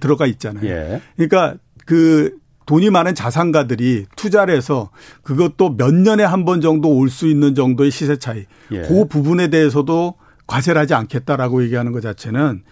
[0.00, 0.66] 들어가 있잖아요.
[0.66, 1.00] 예.
[1.16, 1.54] 그러니까
[1.86, 2.39] 그
[2.70, 4.90] 돈이 많은 자산가들이 투자를 해서
[5.24, 8.44] 그것도 몇 년에 한 번 정도 올 수 있는 정도의 시세 차이.
[8.70, 8.82] 예.
[8.82, 10.14] 그 부분에 대해서도
[10.46, 12.62] 과세를 하지 않겠다라고 얘기하는 것 자체는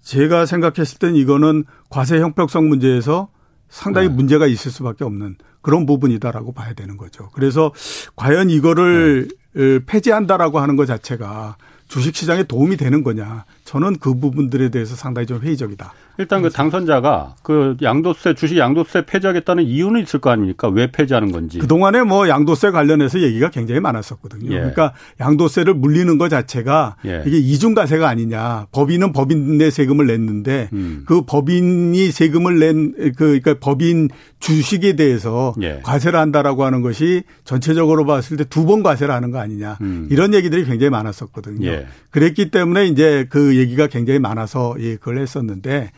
[0.00, 3.30] 제가 생각했을 땐 이거는 과세 형평성 문제에서
[3.68, 4.14] 상당히 네.
[4.14, 7.28] 문제가 있을 수밖에 없는 그런 부분이다라고 봐야 되는 거죠.
[7.32, 7.72] 그래서
[8.14, 9.80] 과연 이거를 네.
[9.86, 11.56] 폐지한다라고 하는 것 자체가
[11.88, 13.44] 주식 시장에 도움이 되는 거냐.
[13.64, 15.92] 저는 그 부분들에 대해서 상당히 좀 회의적이다.
[16.18, 20.68] 일단 그 당선자가 그 양도세 주식 양도세 폐지하겠다는 이유는 있을 거 아닙니까?
[20.68, 21.58] 왜 폐지하는 건지.
[21.58, 24.50] 그동안에 뭐 양도세 관련해서 얘기가 굉장히 많았었거든요.
[24.52, 24.56] 예.
[24.58, 27.22] 그러니까 양도세를 물리는 것 자체가 예.
[27.24, 28.66] 이게 이중과세가 아니냐.
[28.72, 31.04] 법인은 법인의 세금을 냈는데 음.
[31.06, 34.08] 그 법인이 세금을 낸 그 그러니까 법인
[34.40, 35.80] 주식에 대해서 예.
[35.84, 39.78] 과세를 한다라고 하는 것이 전체적으로 봤을 때 두 번 과세를 하는 거 아니냐.
[39.80, 40.08] 음.
[40.10, 41.66] 이런 얘기들이 굉장히 많았었거든요.
[41.66, 41.86] 예.
[42.10, 45.90] 그랬기 때문에 이제 그 얘기가 굉장히 많아서 예, 그걸 했었는데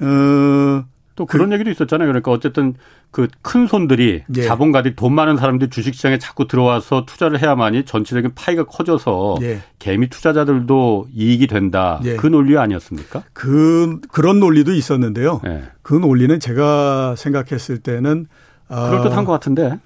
[0.00, 0.84] 어,
[1.16, 2.06] 또 그런 그, 얘기도 있었잖아요.
[2.08, 2.74] 그러니까 어쨌든
[3.10, 4.42] 그 큰 손들이 예.
[4.42, 9.60] 자본가들이 돈 많은 사람들이 주식시장에 자꾸 들어와서 투자를 해야만이 전체적인 파이가 커져서 예.
[9.78, 12.00] 개미 투자자들도 이익이 된다.
[12.04, 12.16] 예.
[12.16, 13.24] 그 논리 아니었습니까?
[13.32, 15.40] 그 그런 논리도 있었는데요.
[15.46, 15.64] 예.
[15.82, 18.26] 그 논리는 제가 생각했을 때는
[18.70, 19.78] 그럴듯한 어, 것 같은데.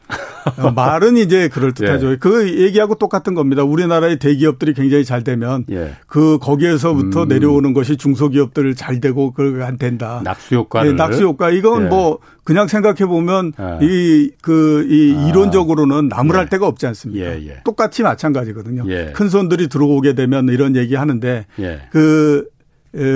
[0.59, 2.13] 어, 말은 이제 그럴듯하죠.
[2.13, 2.17] 예.
[2.17, 3.65] 그 얘기하고 똑같은 겁니다.
[3.65, 5.93] 우리나라의 대기업들이 굉장히 잘 되면 예.
[6.07, 7.29] 그 거기에서부터 음.
[7.29, 10.21] 내려오는 것이 중소기업들 잘 되고 그안 된다.
[10.23, 10.91] 낙수 효과를.
[10.91, 11.51] 네, 낙수 효과.
[11.51, 11.89] 이건 예.
[11.89, 15.29] 뭐 그냥 생각해 보면 이 그이 그, 아.
[15.29, 16.49] 이론적으로는 나무랄 예.
[16.51, 17.25] 데가 없지 않습니까?
[17.25, 17.61] 예, 예.
[17.65, 18.85] 똑같이 마찬가지거든요.
[19.15, 21.47] 큰 손들이 들어오게 되면 이런 얘기 하는데
[21.91, 22.47] 그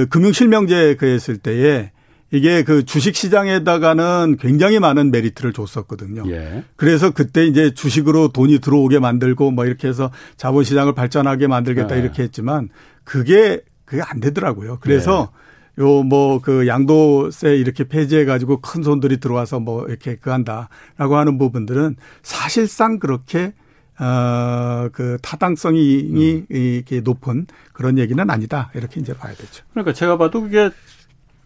[0.08, 1.90] 금융 실명제 그랬을 때에
[2.30, 6.24] 이게 그 주식 시장에다가는 굉장히 많은 메리트를 줬었거든요.
[6.30, 6.64] 예.
[6.76, 12.00] 그래서 그때 이제 주식으로 돈이 들어오게 만들고 뭐 이렇게 해서 자본 시장을 발전하게 만들겠다 예.
[12.00, 12.68] 이렇게 했지만
[13.04, 14.78] 그게 그게 안 되더라고요.
[14.80, 15.30] 그래서
[15.78, 15.82] 예.
[15.82, 21.96] 요뭐 그 양도세 이렇게 폐지해 가지고 큰 손들이 들어와서 뭐 이렇게 그 한다라고 하는 부분들은
[22.22, 23.54] 사실상 그렇게
[24.00, 26.46] 어, 그 타당성이 음.
[26.50, 28.70] 이렇게 높은 그런 얘기는 아니다.
[28.74, 29.64] 이렇게 이제 봐야 되죠.
[29.72, 30.70] 그러니까 제가 봐도 그게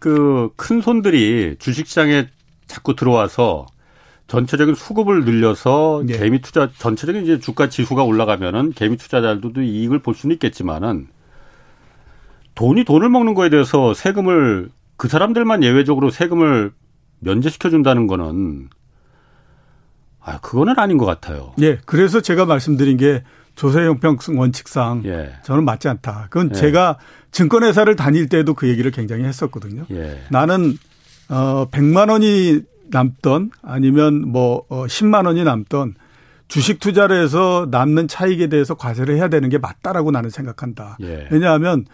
[0.03, 2.27] 그 큰 손들이 주식시장에
[2.67, 3.67] 자꾸 들어와서
[4.27, 6.17] 전체적인 수급을 늘려서 네.
[6.17, 11.07] 개미 투자 전체적인 이제 주가 지수가 올라가면은 개미 투자자들도 이익을 볼 수는 있겠지만은
[12.55, 16.73] 돈이 돈을 먹는 거에 대해서 세금을 그 사람들만 예외적으로 세금을
[17.19, 18.69] 면제시켜 준다는 거는
[20.19, 21.53] 아 그거는 아닌 것 같아요.
[21.61, 21.77] 예.
[21.85, 23.23] 그래서 제가 말씀드린 게
[23.55, 25.33] 조세 형평 원칙상 예.
[25.43, 26.27] 저는 맞지 않다.
[26.29, 26.59] 그건 예.
[26.59, 26.97] 제가
[27.31, 29.85] 증권회사를 다닐 때도 그 얘기를 굉장히 했었거든요.
[29.91, 30.21] 예.
[30.29, 30.77] 나는
[31.29, 35.95] 어 100만 원이 남던 아니면 뭐 10만 어, 원이 남던
[36.47, 40.97] 주식 투자를 해서 남는 차익에 대해서 과세를 해야 되는 게 맞다라고 나는 생각한다.
[41.01, 41.27] 예.
[41.31, 41.85] 왜냐하면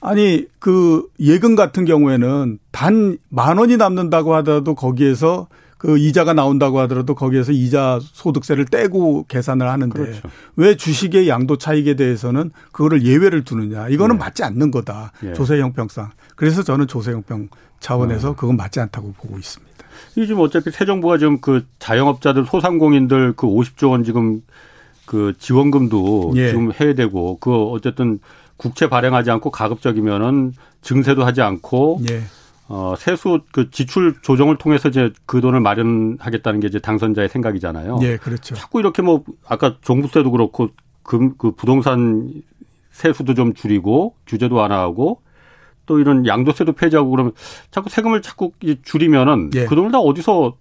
[0.00, 5.48] 아니 그 예금 같은 경우에는 단 만 원이 남는다고 하더라도 거기에서
[5.84, 10.30] 그 이자가 나온다고 하더라도 거기에서 이자 소득세를 떼고 계산을 하는데 그렇죠.
[10.56, 14.18] 왜 주식의 양도 차익에 대해서는 그거를 예외를 두느냐 이거는 예.
[14.18, 15.34] 맞지 않는 거다 예.
[15.34, 18.34] 조세 형평상 그래서 저는 조세 형평 차원에서 어.
[18.34, 19.74] 그건 맞지 않다고 보고 있습니다.
[20.16, 24.40] 이 지금 어차피 새 정부가 지금 그 자영업자들 소상공인들 그 50조 원 지금
[25.04, 26.48] 그 지원금도 예.
[26.48, 28.20] 지금 해야 되고 그 어쨌든
[28.56, 32.22] 국채 발행하지 않고 가급적이면은 증세도 하지 않고 예.
[32.66, 37.98] 어, 세수 그 지출 조정을 통해서 이제 그 돈을 마련하겠다는 게 이제 당선자의 생각이잖아요.
[38.02, 38.54] 예, 그렇죠.
[38.54, 40.70] 자꾸 이렇게 뭐 아까 종부세도 그렇고
[41.02, 42.42] 금, 그 부동산
[42.90, 45.20] 세수도 좀 줄이고 규제도 완화하고
[45.86, 47.32] 또 이런 양도세도 폐지하고 그러면
[47.70, 48.52] 자꾸 세금을 자꾸
[48.82, 49.66] 줄이면은 예.
[49.66, 50.56] 그 돈을 다 어디서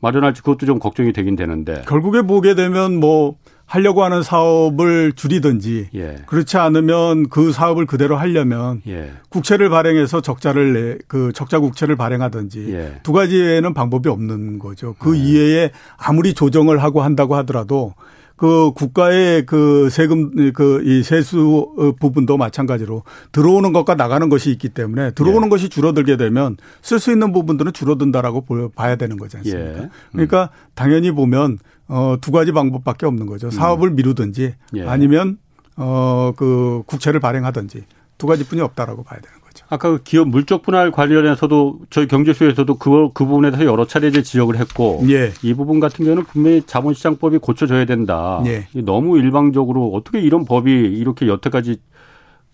[0.00, 1.82] 마련할지 그것도 좀 걱정이 되긴 되는데.
[1.86, 3.36] 결국에 보게 되면 뭐
[3.68, 6.16] 하려고 하는 사업을 줄이든지 예.
[6.26, 9.12] 그렇지 않으면 그 사업을 그대로 하려면 예.
[9.28, 13.00] 국채를 발행해서 적자를 내, 그 적자 국채를 발행하든지 예.
[13.02, 14.94] 두 가지 외에는 방법이 없는 거죠.
[14.98, 15.18] 그 네.
[15.18, 17.92] 이외에 아무리 조정을 하고 한다고 하더라도
[18.36, 23.02] 그 국가의 그 세금 그 이 세수 부분도 마찬가지로
[23.32, 25.50] 들어오는 것과 나가는 것이 있기 때문에 들어오는 예.
[25.50, 29.78] 것이 줄어들게 되면 쓸 수 있는 부분들은 줄어든다라고 봐야 되는 거지 않습니까?
[29.78, 29.82] 예.
[29.82, 29.90] 음.
[30.12, 31.58] 그러니까 당연히 보면
[31.88, 33.50] 어, 두 가지 방법밖에 없는 거죠.
[33.50, 34.82] 사업을 미루든지 예.
[34.86, 35.38] 아니면
[35.76, 37.84] 어, 그 국채를 발행하든지
[38.18, 39.64] 두 가지뿐이 없다라고 봐야 되는 거죠.
[39.70, 44.22] 아까 그 기업 물적 분할 관련해서도 저희 경제수에서도 그, 그 부분에 대해서 여러 차례 이제
[44.22, 45.32] 지적을 했고 예.
[45.42, 48.42] 이 부분 같은 경우는 분명히 자본시장법이 고쳐져야 된다.
[48.46, 48.66] 예.
[48.74, 51.78] 너무 일방적으로 어떻게 이런 법이 이렇게 여태까지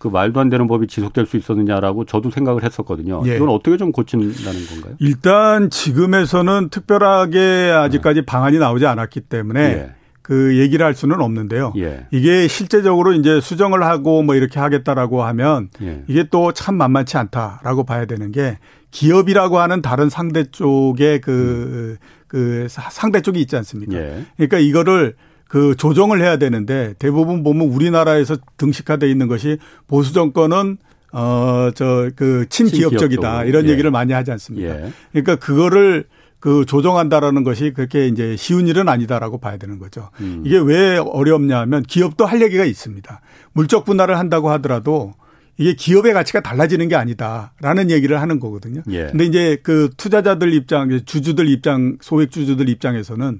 [0.05, 3.23] 그 말도 안 되는 법이 지속될 수 있었느냐라고 저도 생각을 했었거든요.
[3.25, 3.37] 예.
[3.37, 4.93] 이건 어떻게 좀 고친다는 건가요?
[4.99, 8.25] 일단 지금에서는 특별하게 아직까지 네.
[8.27, 9.95] 방안이 나오지 않았기 때문에 예.
[10.21, 11.73] 그 얘기를 할 수는 없는데요.
[11.77, 12.05] 예.
[12.11, 16.03] 이게 실제적으로 이제 수정을 하고 뭐 이렇게 하겠다라고 하면 예.
[16.07, 18.59] 이게 또 참 만만치 않다라고 봐야 되는 게
[18.91, 21.97] 기업이라고 하는 다른 상대 쪽에 그, 음.
[22.27, 23.95] 그 상대 쪽이 있지 않습니까?
[23.97, 24.23] 예.
[24.37, 25.15] 그러니까 이거를
[25.55, 30.75] 그 조정을 해야 되는데 대부분 보면 우리나라에서 등식화돼 있는 것이 보수 정권은
[31.13, 33.69] 어 저 그 친기업적이다 이런 예.
[33.69, 34.67] 얘기를 많이 하지 않습니까?
[34.67, 34.91] 예.
[35.13, 36.03] 그러니까 그거를
[36.41, 40.09] 그 조정한다라는 것이 그렇게 이제 쉬운 일은 아니다라고 봐야 되는 거죠.
[40.19, 40.43] 음.
[40.45, 43.21] 이게 왜 어렵냐면 기업도 할 얘기가 있습니다.
[43.53, 45.13] 물적 분할을 한다고 하더라도
[45.57, 48.81] 이게 기업의 가치가 달라지는 게 아니다라는 얘기를 하는 거거든요.
[48.89, 49.05] 예.
[49.05, 53.39] 근데 이제 그 투자자들 입장, 주주들 입장, 소액 주주들 입장에서는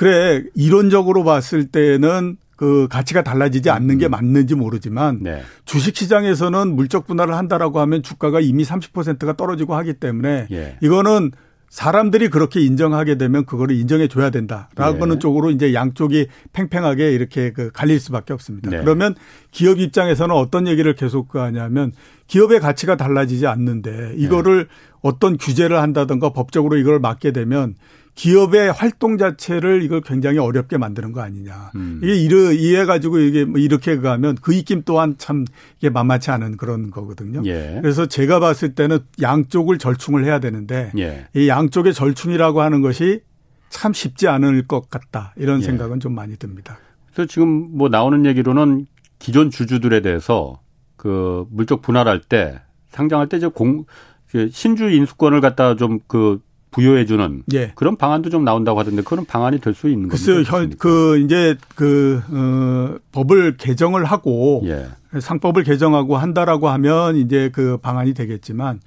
[0.00, 4.12] 그래 이론적으로 봤을 때는 그 가치가 달라지지 않는 게 음.
[4.12, 5.42] 맞는지 모르지만 네.
[5.66, 10.78] 주식 시장에서는 물적 분할을 한다라고 하면 주가가 이미 30%가 떨어지고 하기 때문에 예.
[10.80, 11.32] 이거는
[11.68, 15.18] 사람들이 그렇게 인정하게 되면 그거를 인정해 줘야 된다라고는 예.
[15.18, 18.70] 쪽으로 이제 양쪽이 팽팽하게 이렇게 그 갈릴 수밖에 없습니다.
[18.70, 18.80] 네.
[18.80, 19.14] 그러면
[19.50, 21.92] 기업 입장에서는 어떤 얘기를 계속 하냐면
[22.26, 24.74] 기업의 가치가 달라지지 않는데 이거를 네.
[25.02, 27.74] 어떤 규제를 한다든가 법적으로 이걸 막게 되면
[28.20, 31.70] 기업의 활동 자체를 이걸 굉장히 어렵게 만드는 거 아니냐.
[31.74, 32.00] 음.
[32.02, 35.46] 이게 이래, 이해 가지고 이게 뭐 이렇게 가면 그 입김 또한 참
[35.78, 37.40] 이게 만만치 않은 그런 거거든요.
[37.46, 37.78] 예.
[37.80, 41.28] 그래서 제가 봤을 때는 양쪽을 절충을 해야 되는데 예.
[41.32, 43.22] 이 양쪽의 절충이라고 하는 것이
[43.70, 45.32] 참 쉽지 않을 것 같다.
[45.38, 45.64] 이런 예.
[45.64, 46.78] 생각은 좀 많이 듭니다.
[47.14, 48.84] 그래서 지금 뭐 나오는 얘기로는
[49.18, 50.60] 기존 주주들에 대해서
[50.98, 52.60] 그 물적 분할할 때
[52.90, 56.40] 상장할 때 이제 공그 신주 인수권을 갖다 좀 그
[56.70, 57.72] 부여해주는 예.
[57.74, 60.24] 그런 방안도 좀 나온다고 하던데 그런 방안이 될 수 있는 거죠.
[60.24, 64.86] 글쎄요, 현, 그 이제 그 어, 법을 개정을 하고 예.
[65.18, 68.80] 상법을 개정하고 한다라고 하면 이제 그 방안이 되겠지만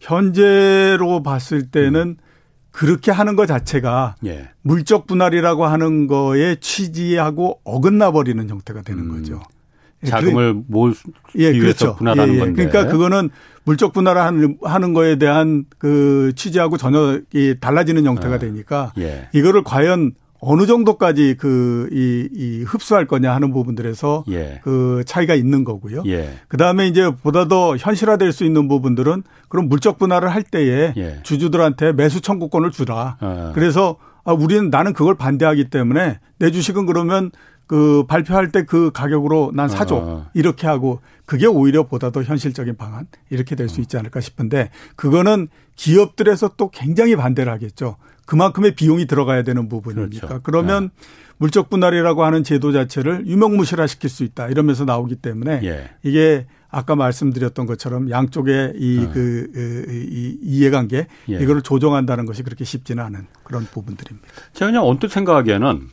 [0.00, 2.16] 현재로 봤을 때는 음.
[2.70, 4.50] 그렇게 하는 것 자체가 예.
[4.62, 9.16] 물적 분할이라고 하는 거에 취지하고 어긋나 버리는 형태가 되는 음.
[9.16, 9.40] 거죠.
[10.04, 10.94] 예, 자금을 모을
[11.38, 11.96] 예, 위해서 그렇죠.
[11.96, 12.40] 분할하는 예, 예.
[12.40, 12.66] 건데.
[12.66, 13.30] 그러니까 그거는
[13.68, 19.28] 물적 분할을 하는, 하는 거에 대한 그 취지하고 전혀 이 달라지는 형태가 아, 되니까 예.
[19.34, 24.60] 이거를 과연 어느 정도까지 그, 이, 이 흡수할 거냐 하는 부분들에서 예.
[24.64, 26.02] 그 차이가 있는 거고요.
[26.06, 26.38] 예.
[26.48, 31.20] 그 다음에 이제 보다 더 현실화될 수 있는 부분들은 그런 물적 분할을 할 때에 예.
[31.22, 33.18] 주주들한테 매수 청구권을 주라.
[33.20, 33.52] 아.
[33.54, 37.32] 그래서 아, 우리는 나는 그걸 반대하기 때문에 내 주식은 그러면
[37.68, 40.30] 그 발표할 때 그 가격으로 난 사줘 아.
[40.34, 45.48] 이렇게 하고 그게 오히려 보다 더 현실적인 방안 이렇게 될 수 있지 않을까 싶은데 그거는
[45.76, 47.96] 기업들에서 또 굉장히 반대를 하겠죠.
[48.26, 50.42] 그만큼의 비용이 들어가야 되는 부분이니까 그렇죠.
[50.42, 51.06] 그러면 네.
[51.38, 55.90] 물적 분할이라고 하는 제도 자체를 유명무실화 시킬 수 있다 이러면서 나오기 때문에 예.
[56.02, 59.12] 이게 아까 말씀드렸던 것처럼 양쪽의 이그 네.
[59.12, 61.34] 그, 이 이해관계 예.
[61.38, 64.28] 이거를 조정한다는 것이 그렇게 쉽지는 않은 그런 부분들입니다.
[64.52, 65.88] 제가 그냥 언뜻 생각하기에는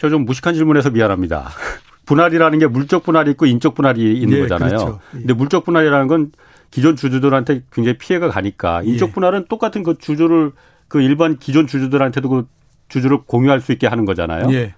[0.00, 1.50] 제가 좀 무식한 질문해서 미안합니다.
[2.06, 4.70] 분할이라는 게 물적 분할이 있고 인적 분할이 있는 예, 거잖아요.
[4.70, 5.00] 그렇죠.
[5.14, 5.18] 예.
[5.18, 6.32] 근데 물적 분할이라는 건
[6.70, 9.12] 기존 주주들한테 굉장히 피해가 가니까 인적 예.
[9.12, 10.52] 분할은 똑같은 그 주주를
[10.88, 12.48] 그 일반 기존 주주들한테도 그
[12.88, 14.50] 주주를 공유할 수 있게 하는 거잖아요.
[14.52, 14.74] 예.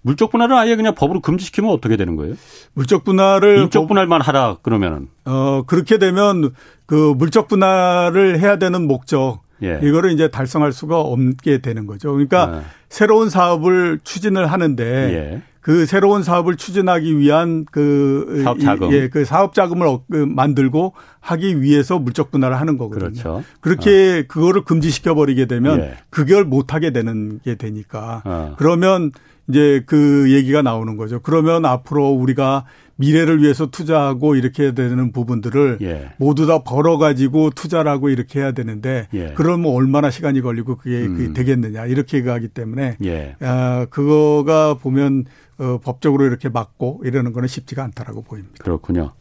[0.00, 2.34] 물적 분할은 아예 그냥 법으로 금지시키면 어떻게 되는 거예요?
[2.72, 6.50] 물적 분할을 인적 분할만 하라 그러면은 어 그렇게 되면
[6.86, 9.78] 그 물적 분할을 해야 되는 목적 예.
[9.82, 12.12] 이거를 이제 달성할 수가 없게 되는 거죠.
[12.12, 12.81] 그러니까 예.
[12.92, 15.42] 새로운 사업을 추진을 하는데 예.
[15.62, 21.62] 그 새로운 사업을 추진하기 위한 그 사업 자금, 예, 그 사업 자금을 그 만들고 하기
[21.62, 23.10] 위해서 물적 분할을 하는 거거든요.
[23.10, 23.44] 그렇죠.
[23.60, 24.28] 그렇게 어.
[24.28, 25.94] 그거를 금지시켜 버리게 되면 예.
[26.10, 28.54] 그걸 못 하게 되는 게 되니까 어.
[28.58, 29.10] 그러면
[29.48, 31.20] 이제 그 얘기가 나오는 거죠.
[31.20, 32.66] 그러면 앞으로 우리가
[33.02, 36.10] 미래를 위해서 투자하고 이렇게 해야 되는 부분들을 예.
[36.18, 39.32] 모두 다 벌어가지고 투자를 하고 이렇게 해야 되는데 예.
[39.34, 41.32] 그러면 얼마나 시간이 걸리고 그게 음.
[41.34, 43.36] 되겠느냐 이렇게 가기 때문에 예.
[43.40, 45.24] 아, 그거가 보면
[45.58, 48.62] 어, 법적으로 이렇게 막고 이러는 거는 쉽지가 않다라고 보입니다.
[48.64, 49.12] 그렇군요.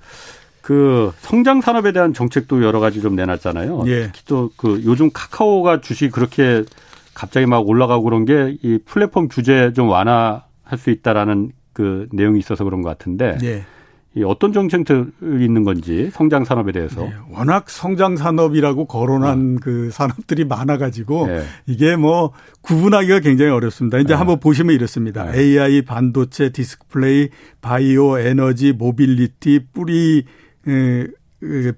[0.62, 3.84] 그 성장 산업에 대한 정책도 여러 가지 좀 내놨잖아요.
[3.88, 4.08] 예.
[4.08, 6.64] 특히 또 그 요즘 카카오가 주식 그렇게
[7.14, 11.52] 갑자기 막 올라가고 그런 게 이 플랫폼 규제 좀 완화할 수 있다라는
[11.82, 13.66] 그 내용이 있어서 그런 것 같은데 예.
[14.14, 15.10] 이 어떤 정책들이
[15.44, 19.60] 있는 건지 성장 산업에 대해서 네, 워낙 성장 산업이라고 거론한 어.
[19.64, 21.44] 그 산업들이 많아가지고 네.
[21.66, 23.98] 이게 뭐 구분하기가 굉장히 어렵습니다.
[23.98, 24.14] 이제 네.
[24.16, 25.34] 한번 보시면 이렇습니다.
[25.34, 27.30] AI, 반도체, 디스플레이,
[27.62, 30.26] 바이오, 에너지, 모빌리티, 뿌리
[30.68, 31.08] 에,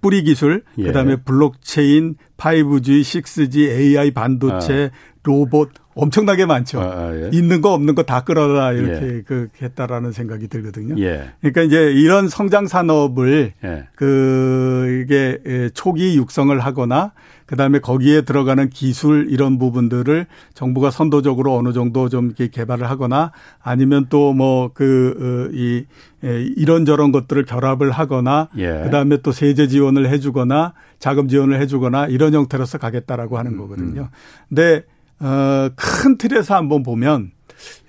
[0.01, 0.83] 뿌리 기술, 예.
[0.83, 5.12] 그다음에 블록체인, 5G, 6G, AI 반도체, 아.
[5.23, 6.81] 로봇 엄청나게 많죠.
[6.81, 7.29] 아, 아, 예.
[7.31, 9.21] 있는 거 없는 거 다 끌어라 이렇게 예.
[9.21, 10.95] 그 했다라는 생각이 들거든요.
[11.01, 11.29] 예.
[11.39, 13.87] 그러니까 이제 이런 성장 산업을 예.
[13.95, 17.13] 그 이게 예, 초기 육성을 하거나
[17.45, 24.07] 그다음에 거기에 들어가는 기술 이런 부분들을 정부가 선도적으로 어느 정도 좀 이렇게 개발을 하거나 아니면
[24.09, 25.85] 또 뭐 그이
[26.23, 28.81] 어, 이런저런 것들을 결합을 하거나 예.
[28.83, 33.57] 그다음에 또 세제 지원을 해 주거나 자금 지원을 해 주거나 이런 형태로서 가겠다라고 하는 음,
[33.59, 34.01] 거거든요.
[34.01, 34.07] 음.
[34.49, 34.83] 근데
[35.23, 37.31] 어, 큰 틀에서 한번 보면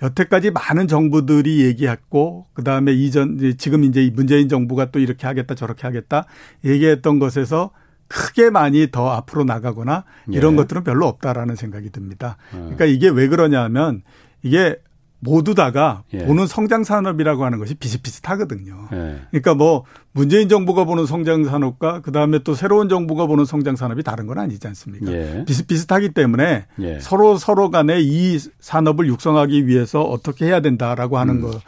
[0.01, 6.25] 여태까지 많은 정부들이 얘기했고 그다음에 이전 지금 이제 문재인 정부가 또 이렇게 하겠다 저렇게 하겠다
[6.63, 7.71] 얘기했던 것에서
[8.07, 10.57] 크게 많이 더 앞으로 나가거나 이런 예.
[10.57, 12.37] 것들은 별로 없다라는 생각이 듭니다.
[12.53, 12.57] 어.
[12.57, 14.03] 그러니까 이게 왜 그러냐면
[14.43, 14.77] 이게
[15.25, 16.23] 모두 다가 예.
[16.23, 18.87] 보는 성장 산업이라고 하는 것이 비슷비슷하거든요.
[18.93, 19.21] 예.
[19.31, 24.27] 그러니까 뭐 문재인 정부가 보는 성장 산업과 그다음에 또 새로운 정부가 보는 성장 산업이 다른
[24.27, 25.11] 건 아니지 않습니까?
[25.11, 25.43] 예.
[25.45, 26.99] 비슷비슷하기 때문에 예.
[26.99, 31.41] 서로 서로 간에 이 산업을 육성하기 위해서 어떻게 해야 된다라고 하는 음.
[31.41, 31.59] 거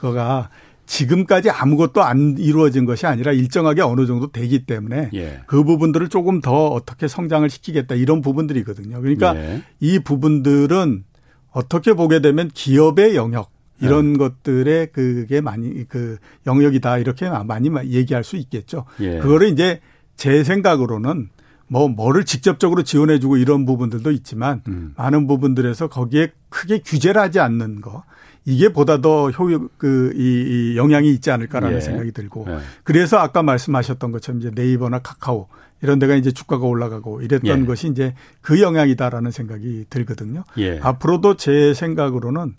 [0.00, 0.48] 거가
[0.86, 5.40] 지금까지 아무것도 안 이루어진 것이 아니라 일정하게 어느 정도 되기 때문에 예.
[5.46, 9.00] 그 부분들을 조금 더 어떻게 성장을 시키겠다 이런 부분들이거든요.
[9.00, 9.62] 그러니까 예.
[9.80, 11.04] 이 부분들은
[11.50, 14.18] 어떻게 보게 되면 기업의 영역 이런 네.
[14.18, 18.84] 것들의 그게 많이 그 영역이다 이렇게 많이 얘기할 수 있겠죠.
[19.00, 19.18] 예.
[19.18, 19.80] 그거를 이제
[20.16, 21.28] 제 생각으로는
[21.68, 24.94] 뭐 뭐를 직접적으로 지원해주고 이런 부분들도 있지만 음.
[24.96, 28.04] 많은 부분들에서 거기에 크게 규제를 하지 않는 거
[28.44, 31.80] 이게 보다 더 효율 그이 이 영향이 있지 않을까라는 예.
[31.80, 32.58] 생각이 들고 예.
[32.82, 35.48] 그래서 아까 말씀하셨던 것처럼 이제 네이버나 카카오
[35.82, 37.66] 이런 데가 이제 주가가 올라가고 이랬던 예.
[37.66, 40.44] 것이 이제 그 영향이다라는 생각이 들거든요.
[40.58, 40.78] 예.
[40.80, 42.54] 앞으로도 제 생각으로는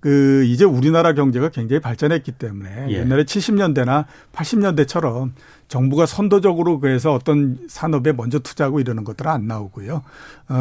[0.00, 2.94] 그 이제 우리나라 경제가 굉장히 발전했기 때문에 예.
[2.94, 5.32] 옛날에 70년대나 80년대처럼
[5.68, 10.02] 정부가 선도적으로 그래서 어떤 산업에 먼저 투자하고 이러는 것들은 안 나오고요.
[10.50, 10.54] 어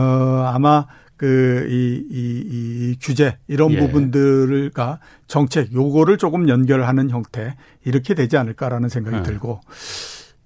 [0.53, 0.85] 아마
[1.17, 3.79] 그, 이, 이, 이 규제, 이런 예.
[3.79, 7.55] 부분들과 정책, 요거를 조금 연결하는 형태,
[7.85, 9.23] 이렇게 되지 않을까라는 생각이 예.
[9.23, 9.61] 들고,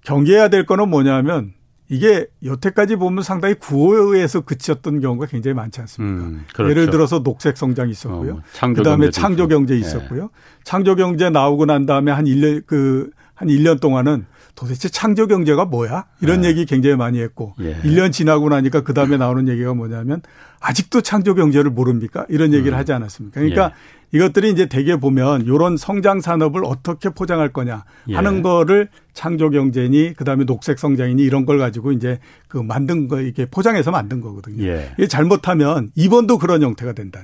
[0.02, 1.52] 경계해야 될 거는 뭐냐면,
[1.90, 6.26] 이게 여태까지 보면 상당히 구호에서 그쳤던 경우가 굉장히 많지 않습니까?
[6.26, 6.70] 음, 그렇죠.
[6.70, 8.42] 예를 들어서 녹색 성장이 있었고요.
[8.62, 9.78] 어, 그다음에 창조 경제 예.
[9.78, 10.22] 있었고요.
[10.22, 10.28] 네.
[10.64, 14.26] 창조 경제 나오고 난 다음에 한 1년 그 한 1년 동안은
[14.56, 16.06] 도대체 창조 경제가 뭐야?
[16.20, 16.48] 이런 네.
[16.48, 17.76] 얘기 굉장히 많이 했고 예.
[17.82, 20.22] 1년 지나고 나니까 그다음에 나오는 얘기가 뭐냐면
[20.58, 22.26] 아직도 창조 경제를 모릅니까?
[22.28, 22.78] 이런 얘기를 음.
[22.78, 23.40] 하지 않았습니까?
[23.40, 24.18] 그러니까 예.
[24.18, 28.42] 이것들이 이제 대개 보면 이런 성장 산업을 어떻게 포장할 거냐 하는 예.
[28.42, 32.18] 거를 창조 경제니 그다음에 녹색 성장이니 이런 걸 가지고 이제
[32.48, 34.64] 그 만든 거 이게 포장해서 만든 거거든요.
[34.64, 34.90] 예.
[34.98, 37.20] 이게 잘못하면 이번도 그런 형태가 된다.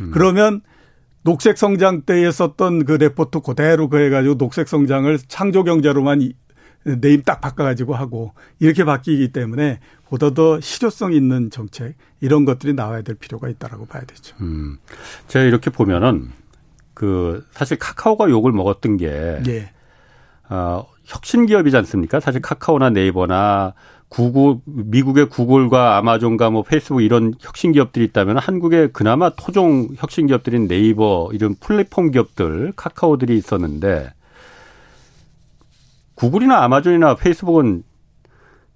[0.00, 0.10] 음.
[0.10, 0.62] 그러면
[1.22, 6.32] 녹색 성장 때에 썼던 그 레포트 그대로 그 해가지고 녹색 성장을 창조 경제로만
[6.84, 13.02] name 딱 바꿔가지고 하고 이렇게 바뀌기 때문에 보다 더 실효성 있는 정책 이런 것들이 나와야
[13.02, 14.34] 될 필요가 있다라고 봐야 되죠.
[14.40, 14.78] 음.
[15.28, 16.30] 제가 이렇게 보면은
[16.94, 19.72] 그 사실 카카오가 욕을 먹었던 게 예.
[20.50, 22.20] 어, 혁신 기업이지 않습니까?
[22.20, 23.74] 사실 카카오나 네이버나
[24.12, 30.68] 구글 미국의 구글과 아마존과 뭐 페이스북 이런 혁신 기업들이 있다면 한국에 그나마 토종 혁신 기업들인
[30.68, 34.12] 네이버 이런 플랫폼 기업들 카카오들이 있었는데
[36.16, 37.84] 구글이나 아마존이나 페이스북은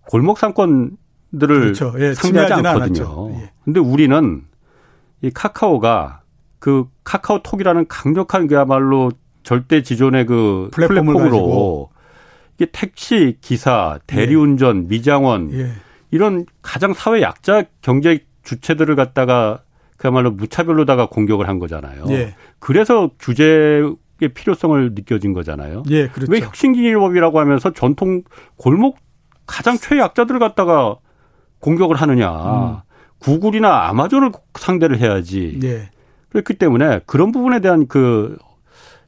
[0.09, 0.97] 골목 상권
[1.39, 1.93] 그렇죠.
[1.99, 3.31] 예, 상대하지 않거든요.
[3.33, 3.51] 예.
[3.63, 4.43] 근데 우리는
[5.21, 6.23] 이 카카오가
[6.59, 9.13] 그 카카오톡이라는 강력한 그야말로
[9.43, 11.91] 절대 지존의 그 플랫폼으로
[12.57, 14.89] 이게 택시 기사, 대리운전, 예.
[14.89, 15.73] 미장원 예.
[16.11, 19.63] 이런 가장 사회 약자 경제 주체들을 갖다가
[19.97, 22.05] 그야말로 무차별로다가 공격을 한 거잖아요.
[22.11, 22.35] 예.
[22.59, 23.97] 그래서 규제의
[24.35, 25.83] 필요성을 느껴진 거잖아요.
[25.91, 26.33] 예, 그렇죠.
[26.33, 28.23] 왜 혁신기업이라고 하면서 전통
[28.57, 28.99] 골목
[29.47, 30.97] 가장 최약자들을 갖다가
[31.61, 32.31] 공격을 하느냐.
[32.31, 32.77] 음.
[33.19, 35.59] 구글이나 아마존을 상대를 해야지.
[35.63, 35.91] 예.
[36.29, 38.37] 그렇기 때문에 그런 부분에 대한 그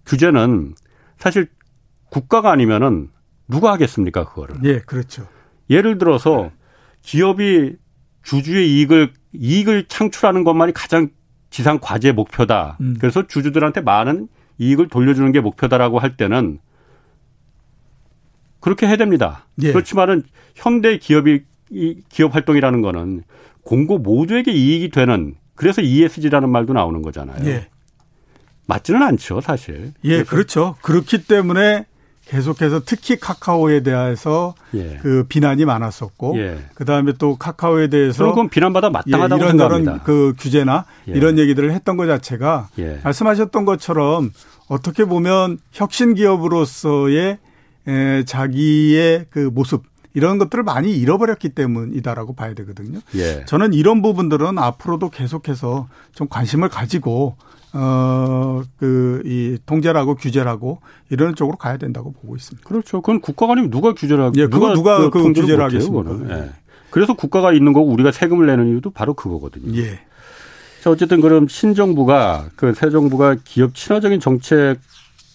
[0.06, 0.74] 규제는
[1.18, 1.48] 사실
[2.10, 3.10] 국가가 아니면은
[3.48, 4.56] 누가 하겠습니까, 그거를.
[4.64, 5.26] 예, 그렇죠.
[5.70, 6.50] 예를 들어서
[7.02, 7.76] 기업이
[8.22, 11.08] 주주의 이익을 이익을 창출하는 것만이 가장
[11.50, 12.76] 지상 과제 목표다.
[12.80, 12.96] 음.
[13.00, 14.28] 그래서 주주들한테 많은
[14.58, 16.58] 이익을 돌려주는 게 목표다라고 할 때는
[18.60, 19.46] 그렇게 해야 됩니다.
[19.62, 19.72] 예.
[19.72, 20.24] 그렇지만은
[20.54, 23.22] 현대 기업이 이 기업 활동이라는 거는
[23.62, 27.46] 공고 모두에게 이익이 되는 그래서 ESG라는 말도 나오는 거잖아요.
[27.46, 27.68] 예.
[28.66, 29.92] 맞지는 않죠, 사실.
[30.04, 30.76] 예, 그렇죠.
[30.82, 31.86] 그렇기 때문에
[32.28, 34.98] 계속해서 특히 카카오에 대해서 예.
[35.00, 36.58] 그 비난이 많았었고 예.
[36.74, 40.02] 그다음에 또 카카오에 대해서 그건 비난받아 마땅하다고 예, 이런 생각합니다.
[40.04, 41.12] 그 규제나 예.
[41.12, 43.00] 이런 얘기들을 했던 것 자체가 예.
[43.02, 44.30] 말씀하셨던 것처럼
[44.68, 47.38] 어떻게 보면 혁신 기업으로서의
[47.86, 53.00] 에, 자기의 그 모습 이런 것들을 많이 잃어버렸기 때문이다라고 봐야 되거든요.
[53.14, 53.44] 예.
[53.46, 57.36] 저는 이런 부분들은 앞으로도 계속해서 좀 관심을 가지고
[57.72, 62.66] 어, 그, 이, 통제라고 규제라고 이런 쪽으로 가야 된다고 보고 있습니다.
[62.68, 63.00] 그렇죠.
[63.00, 64.34] 그건 국가가 아니면 누가 규제를 하고.
[64.38, 66.36] 예, 누가, 누가 그, 그 규제를 하겠습니까?
[66.36, 66.50] 예.
[66.90, 69.76] 그래서 국가가 있는 거고 우리가 세금을 내는 이유도 바로 그거거든요.
[69.80, 70.00] 예.
[70.82, 74.78] 자, 어쨌든 그럼 신정부가 그 새 정부가 기업 친화적인 정책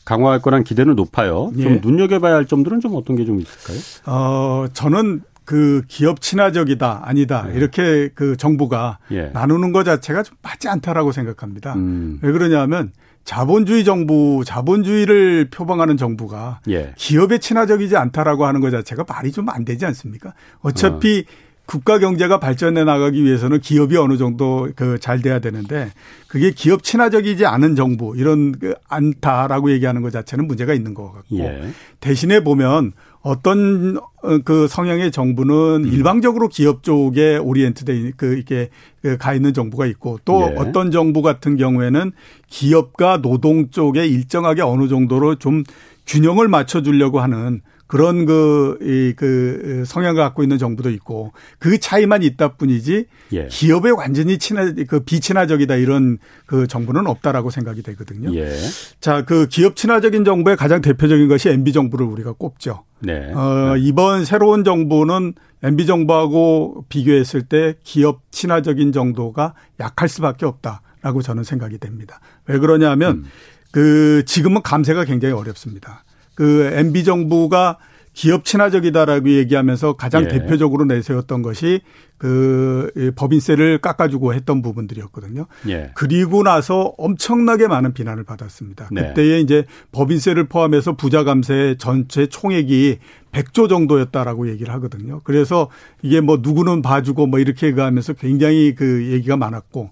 [0.05, 1.51] 강화할 거란 기대는 높아요.
[1.53, 1.79] 좀 예.
[1.81, 3.77] 눈여겨봐야 할 점들은 좀 어떤 게 좀 있을까요?
[4.05, 7.55] 어, 저는 그 기업 친화적이다 아니다 네.
[7.55, 9.29] 이렇게 그 정부가 예.
[9.33, 11.73] 나누는 것 자체가 좀 맞지 않다라고 생각합니다.
[11.75, 12.19] 음.
[12.21, 12.91] 왜 그러냐면
[13.25, 16.93] 자본주의 정부, 자본주의를 표방하는 정부가 예.
[16.97, 20.33] 기업에 친화적이지 않다라고 하는 것 자체가 말이 좀 안 되지 않습니까?
[20.61, 21.31] 어차피 어.
[21.65, 25.91] 국가 경제가 발전해 나가기 위해서는 기업이 어느 정도 그 잘 돼야 되는데
[26.27, 31.39] 그게 기업 친화적이지 않은 정부 이런 그 않다라고 얘기하는 것 자체는 문제가 있는 것 같고
[31.39, 31.69] 예.
[32.01, 32.91] 대신에 보면
[33.23, 35.87] 어떤 어, 그 성향의 정부는 음.
[35.87, 38.69] 일방적으로 기업 쪽에 오리엔트돼 그 이렇게
[39.01, 40.55] 그가 있는 정부가 있고 또 예.
[40.57, 42.11] 어떤 정부 같은 경우에는
[42.47, 45.63] 기업과 노동 쪽에 일정하게 어느 정도로 좀
[46.05, 47.61] 균형을 맞춰 주려고 하는
[47.93, 53.45] 그런 그, 이, 그 성향을 갖고 있는 정부도 있고 그 차이만 있다 뿐이지 예.
[53.51, 56.17] 기업에 완전히 친화, 그 비친화적이다 이런
[56.47, 58.33] 그 정부는 없다라고 생각이 되거든요.
[58.33, 58.51] 예.
[58.99, 62.83] 자, 그 기업 친화적인 정부의 가장 대표적인 것이 MB 정부를 우리가 꼽죠.
[62.99, 63.31] 네.
[63.31, 63.81] 어, 네.
[63.81, 71.77] 이번 새로운 정부는 MB 정부하고 비교했을 때 기업 친화적인 정도가 약할 수밖에 없다라고 저는 생각이
[71.77, 72.21] 됩니다.
[72.47, 73.25] 왜 그러냐면 음.
[73.69, 76.02] 그 지금은 감세가 굉장히 어렵습니다.
[76.35, 77.77] 그 MB 정부가
[78.13, 80.27] 기업 친화적이다라고 얘기하면서 가장 예.
[80.27, 81.81] 대표적으로 내세웠던 것이
[82.19, 85.47] 그 법인세를 깎아주고 했던 부분들이었거든요.
[85.67, 85.91] 예.
[85.95, 88.89] 그리고 나서 엄청나게 많은 비난을 받았습니다.
[88.91, 89.07] 네.
[89.07, 92.99] 그때에 이제 법인세를 포함해서 부자 감세 전체 총액이
[93.31, 95.21] 100조 정도였다라고 얘기를 하거든요.
[95.23, 95.69] 그래서
[96.03, 99.89] 이게 뭐 누구는 봐주고 뭐 이렇게 가면서 굉장히 그 얘기가 많았고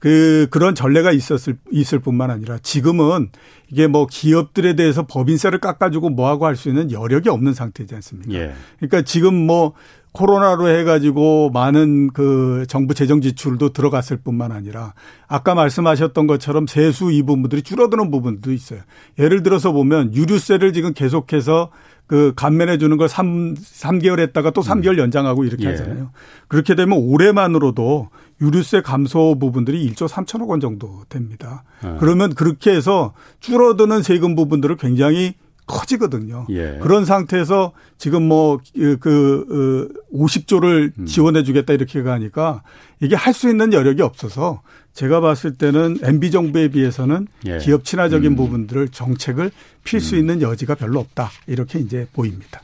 [0.00, 3.28] 그 그런 전례가 있었을 있을 뿐만 아니라 지금은
[3.70, 8.32] 이게 뭐 기업들에 대해서 법인세를 깎아주고 뭐하고 할 수 있는 여력이 없는 상태지 않습니까?
[8.32, 8.52] 예.
[8.78, 9.74] 그러니까 지금 뭐
[10.12, 14.94] 코로나로 해가지고 많은 그 정부 재정 지출도 들어갔을 뿐만 아니라
[15.28, 18.80] 아까 말씀하셨던 것처럼 세수 이 부분들이 줄어드는 부분도 있어요.
[19.18, 21.70] 예를 들어서 보면 유류세를 지금 계속해서
[22.08, 24.98] 그 감면해 주는 걸 3, 3개월 했다가 또 3개월 음.
[24.98, 25.68] 연장하고 이렇게 예.
[25.68, 26.10] 하잖아요.
[26.48, 28.08] 그렇게 되면 올해만으로도
[28.40, 31.62] 유류세 감소 부분들이 1조 3천억 원 정도 됩니다.
[31.84, 31.96] 예.
[31.98, 35.34] 그러면 그렇게 해서 줄어드는 세금 부분들을 굉장히
[35.66, 36.46] 커지거든요.
[36.50, 36.78] 예.
[36.82, 41.06] 그런 상태에서 지금 뭐그 그, 50조를 그, 음.
[41.06, 42.62] 지원해 주겠다 이렇게 가니까
[43.00, 44.62] 이게 할 수 있는 여력이 없어서
[44.92, 47.58] 제가 봤을 때는 MB 정부에 비해서는 예.
[47.58, 48.36] 기업 친화적인 음.
[48.36, 49.52] 부분들을 정책을
[49.84, 50.20] 필수 음.
[50.20, 51.30] 있는 여지가 별로 없다.
[51.46, 52.60] 이렇게 이제 보입니다.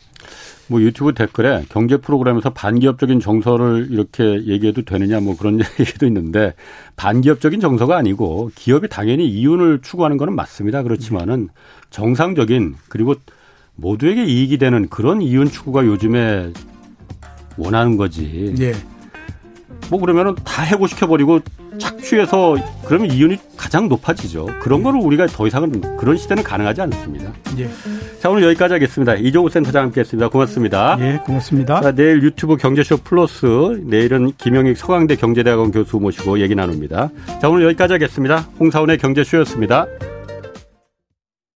[0.68, 6.54] 뭐 유튜브 댓글에 경제 프로그램에서 반기업적인 정서를 이렇게 얘기해도 되느냐 뭐 그런 얘기도 있는데
[6.96, 10.82] 반기업적인 정서가 아니고 기업이 당연히 이윤을 추구하는 거는 맞습니다.
[10.82, 11.48] 그렇지만은
[11.90, 13.14] 정상적인 그리고
[13.76, 16.52] 모두에게 이익이 되는 그런 이윤 추구가 요즘에
[17.56, 18.54] 원하는 거지.
[18.58, 18.72] 예.
[19.90, 21.40] 뭐 그러면은 다 해고시켜 버리고
[21.78, 22.56] 착취해서
[22.86, 24.46] 그러면 이윤이 가장 높아지죠.
[24.60, 27.32] 그런 거를 우리가 더 이상은 그런 시대는 가능하지 않습니다.
[27.58, 27.68] 예.
[28.20, 29.14] 자, 오늘 여기까지 하겠습니다.
[29.14, 30.28] 이종우 센터장 함께 했습니다.
[30.28, 30.96] 고맙습니다.
[31.00, 31.80] 예, 고맙습니다.
[31.80, 33.46] 자, 내일 유튜브 경제쇼 플러스
[33.84, 37.10] 내일은 김영익 서강대 경제대학원 교수 모시고 얘기 나눕니다.
[37.40, 38.46] 자, 오늘 여기까지 하겠습니다.
[38.58, 39.86] 홍사원의 경제쇼였습니다.